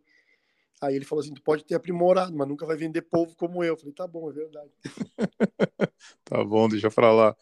[0.83, 3.75] Aí ele falou assim: tu pode ter aprimorado, mas nunca vai vender povo como eu.
[3.75, 4.71] eu falei, tá bom, é verdade.
[6.25, 7.37] tá bom, deixa pra lá.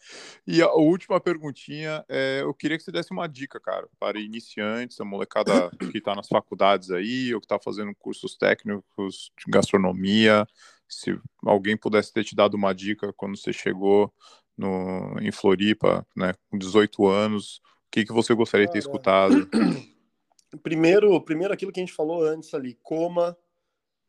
[0.45, 5.01] E a última perguntinha, é, eu queria que você desse uma dica, cara, para iniciantes,
[5.01, 10.47] a molecada que está nas faculdades aí, ou que está fazendo cursos técnicos de gastronomia.
[10.87, 14.13] Se alguém pudesse ter te dado uma dica quando você chegou
[14.55, 19.49] no, em Floripa, né, com 18 anos, o que, que você gostaria de ter escutado?
[20.63, 23.37] Primeiro, primeiro aquilo que a gente falou antes ali, coma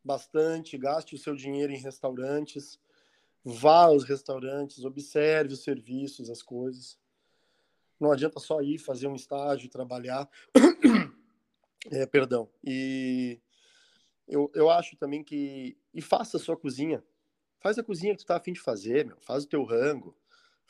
[0.05, 2.80] bastante, gaste o seu dinheiro em restaurantes,
[3.45, 6.99] vá aos restaurantes, observe os serviços, as coisas.
[7.99, 10.28] Não adianta só ir fazer um estágio, trabalhar.
[11.90, 12.49] é, perdão.
[12.64, 13.40] E
[14.26, 15.76] eu, eu acho também que.
[15.95, 17.05] E faça a sua cozinha.
[17.61, 19.16] Faz a cozinha que tu tá afim de fazer, meu.
[19.20, 20.16] Faz o teu rango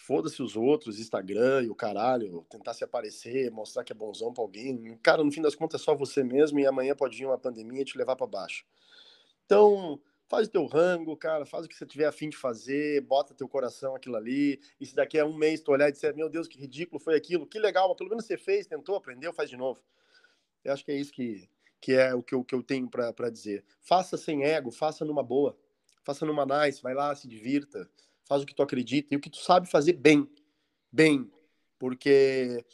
[0.02, 4.42] foda-se os outros, Instagram e o caralho, tentar se aparecer, mostrar que é bonzão pra
[4.42, 4.98] alguém.
[5.00, 7.82] Cara, no fim das contas é só você mesmo e amanhã pode vir uma pandemia
[7.82, 8.64] e te levar para baixo.
[9.44, 13.32] Então, faz o teu rango, cara, faz o que você tiver afim de fazer, bota
[13.32, 16.28] teu coração aquilo ali, e se daqui a um mês tu olhar e disser, meu
[16.28, 19.48] Deus, que ridículo foi aquilo, que legal, mas pelo menos você fez, tentou, aprendeu, faz
[19.48, 19.80] de novo.
[20.64, 21.48] Eu acho que é isso que,
[21.80, 23.64] que é o que eu, que eu tenho para dizer.
[23.80, 25.56] Faça sem ego, faça numa boa,
[26.02, 27.88] faça numa nice, vai lá, se divirta,
[28.24, 30.28] faz o que tu acredita e o que tu sabe fazer bem.
[30.90, 31.30] Bem.
[31.78, 32.64] Porque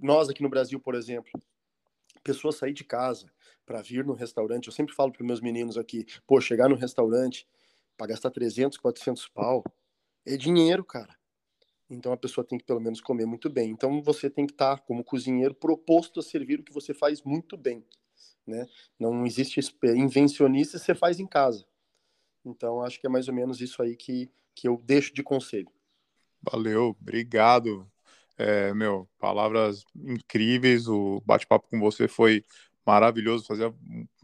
[0.00, 1.30] nós aqui no Brasil, por exemplo,
[2.22, 3.30] pessoas sair de casa
[3.64, 7.46] para vir no restaurante, eu sempre falo para meus meninos aqui, pô, chegar no restaurante
[7.96, 9.64] para gastar 300, 400 pau,
[10.24, 11.16] é dinheiro, cara.
[11.90, 13.70] Então a pessoa tem que pelo menos comer muito bem.
[13.70, 17.22] Então você tem que estar tá, como cozinheiro proposto a servir o que você faz
[17.22, 17.84] muito bem,
[18.46, 18.66] né?
[18.98, 19.60] Não existe
[19.96, 21.66] invencionista, você faz em casa.
[22.44, 25.70] Então acho que é mais ou menos isso aí que que eu deixo de conselho.
[26.42, 27.88] Valeu, obrigado.
[28.36, 30.88] É, meu, palavras incríveis.
[30.88, 32.44] O bate-papo com você foi
[32.84, 33.46] maravilhoso.
[33.46, 33.72] Fazia,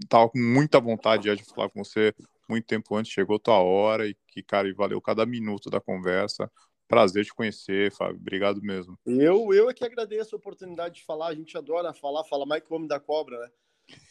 [0.09, 2.13] tava com muita vontade de falar com você
[2.49, 3.13] muito tempo antes.
[3.13, 6.51] Chegou tua hora e que, cara, e valeu cada minuto da conversa.
[6.89, 8.17] Prazer te conhecer, Fábio.
[8.17, 8.99] Obrigado mesmo.
[9.07, 11.29] Eu, eu é que agradeço a oportunidade de falar.
[11.29, 13.51] A gente adora falar, fala mais que homem da cobra, né?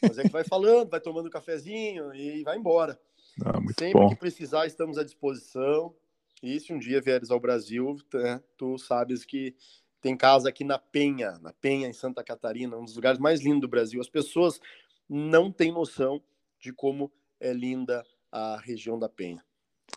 [0.02, 3.00] Mas é que vai falando, vai tomando um cafezinho e vai embora.
[3.42, 4.10] Ah, Sempre bom.
[4.10, 5.96] que precisar, estamos à disposição.
[6.42, 9.56] E se um dia vieres ao Brasil, né, tu sabes que
[10.02, 13.62] tem casa aqui na Penha, na Penha, em Santa Catarina, um dos lugares mais lindos
[13.62, 14.02] do Brasil.
[14.02, 14.60] As pessoas
[15.10, 16.22] não têm noção
[16.60, 19.44] de como é linda a região da Penha.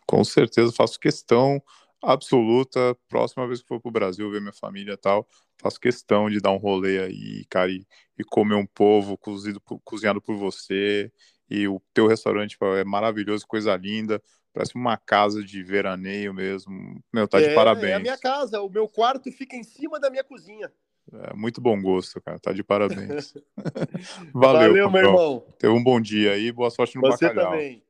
[0.07, 1.61] Com certeza, faço questão
[2.01, 2.97] absoluta.
[3.09, 5.27] Próxima vez que for para o Brasil ver minha família e tal,
[5.61, 7.85] faço questão de dar um rolê aí, cara, e,
[8.17, 11.13] e comer um povo cozido, cozinhado por você.
[11.49, 14.21] E o teu restaurante é maravilhoso, coisa linda.
[14.53, 17.03] Parece uma casa de veraneio mesmo.
[17.13, 17.93] Meu, tá de é, parabéns.
[17.93, 20.73] É a minha casa, o meu quarto fica em cima da minha cozinha.
[21.13, 22.39] É, muito bom gosto, cara.
[22.39, 23.35] Tá de parabéns.
[24.35, 25.47] Valeu, Valeu meu irmão.
[25.59, 26.51] Teve um bom dia aí.
[26.51, 27.53] Boa sorte no Você bacalhau.
[27.53, 27.83] também.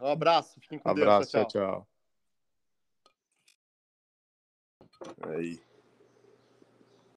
[0.00, 0.60] Um abraço.
[0.60, 1.46] Fiquem com abraço, Deus.
[1.46, 1.86] Tchau, tchau.
[5.00, 5.30] tchau.
[5.30, 5.67] Aí.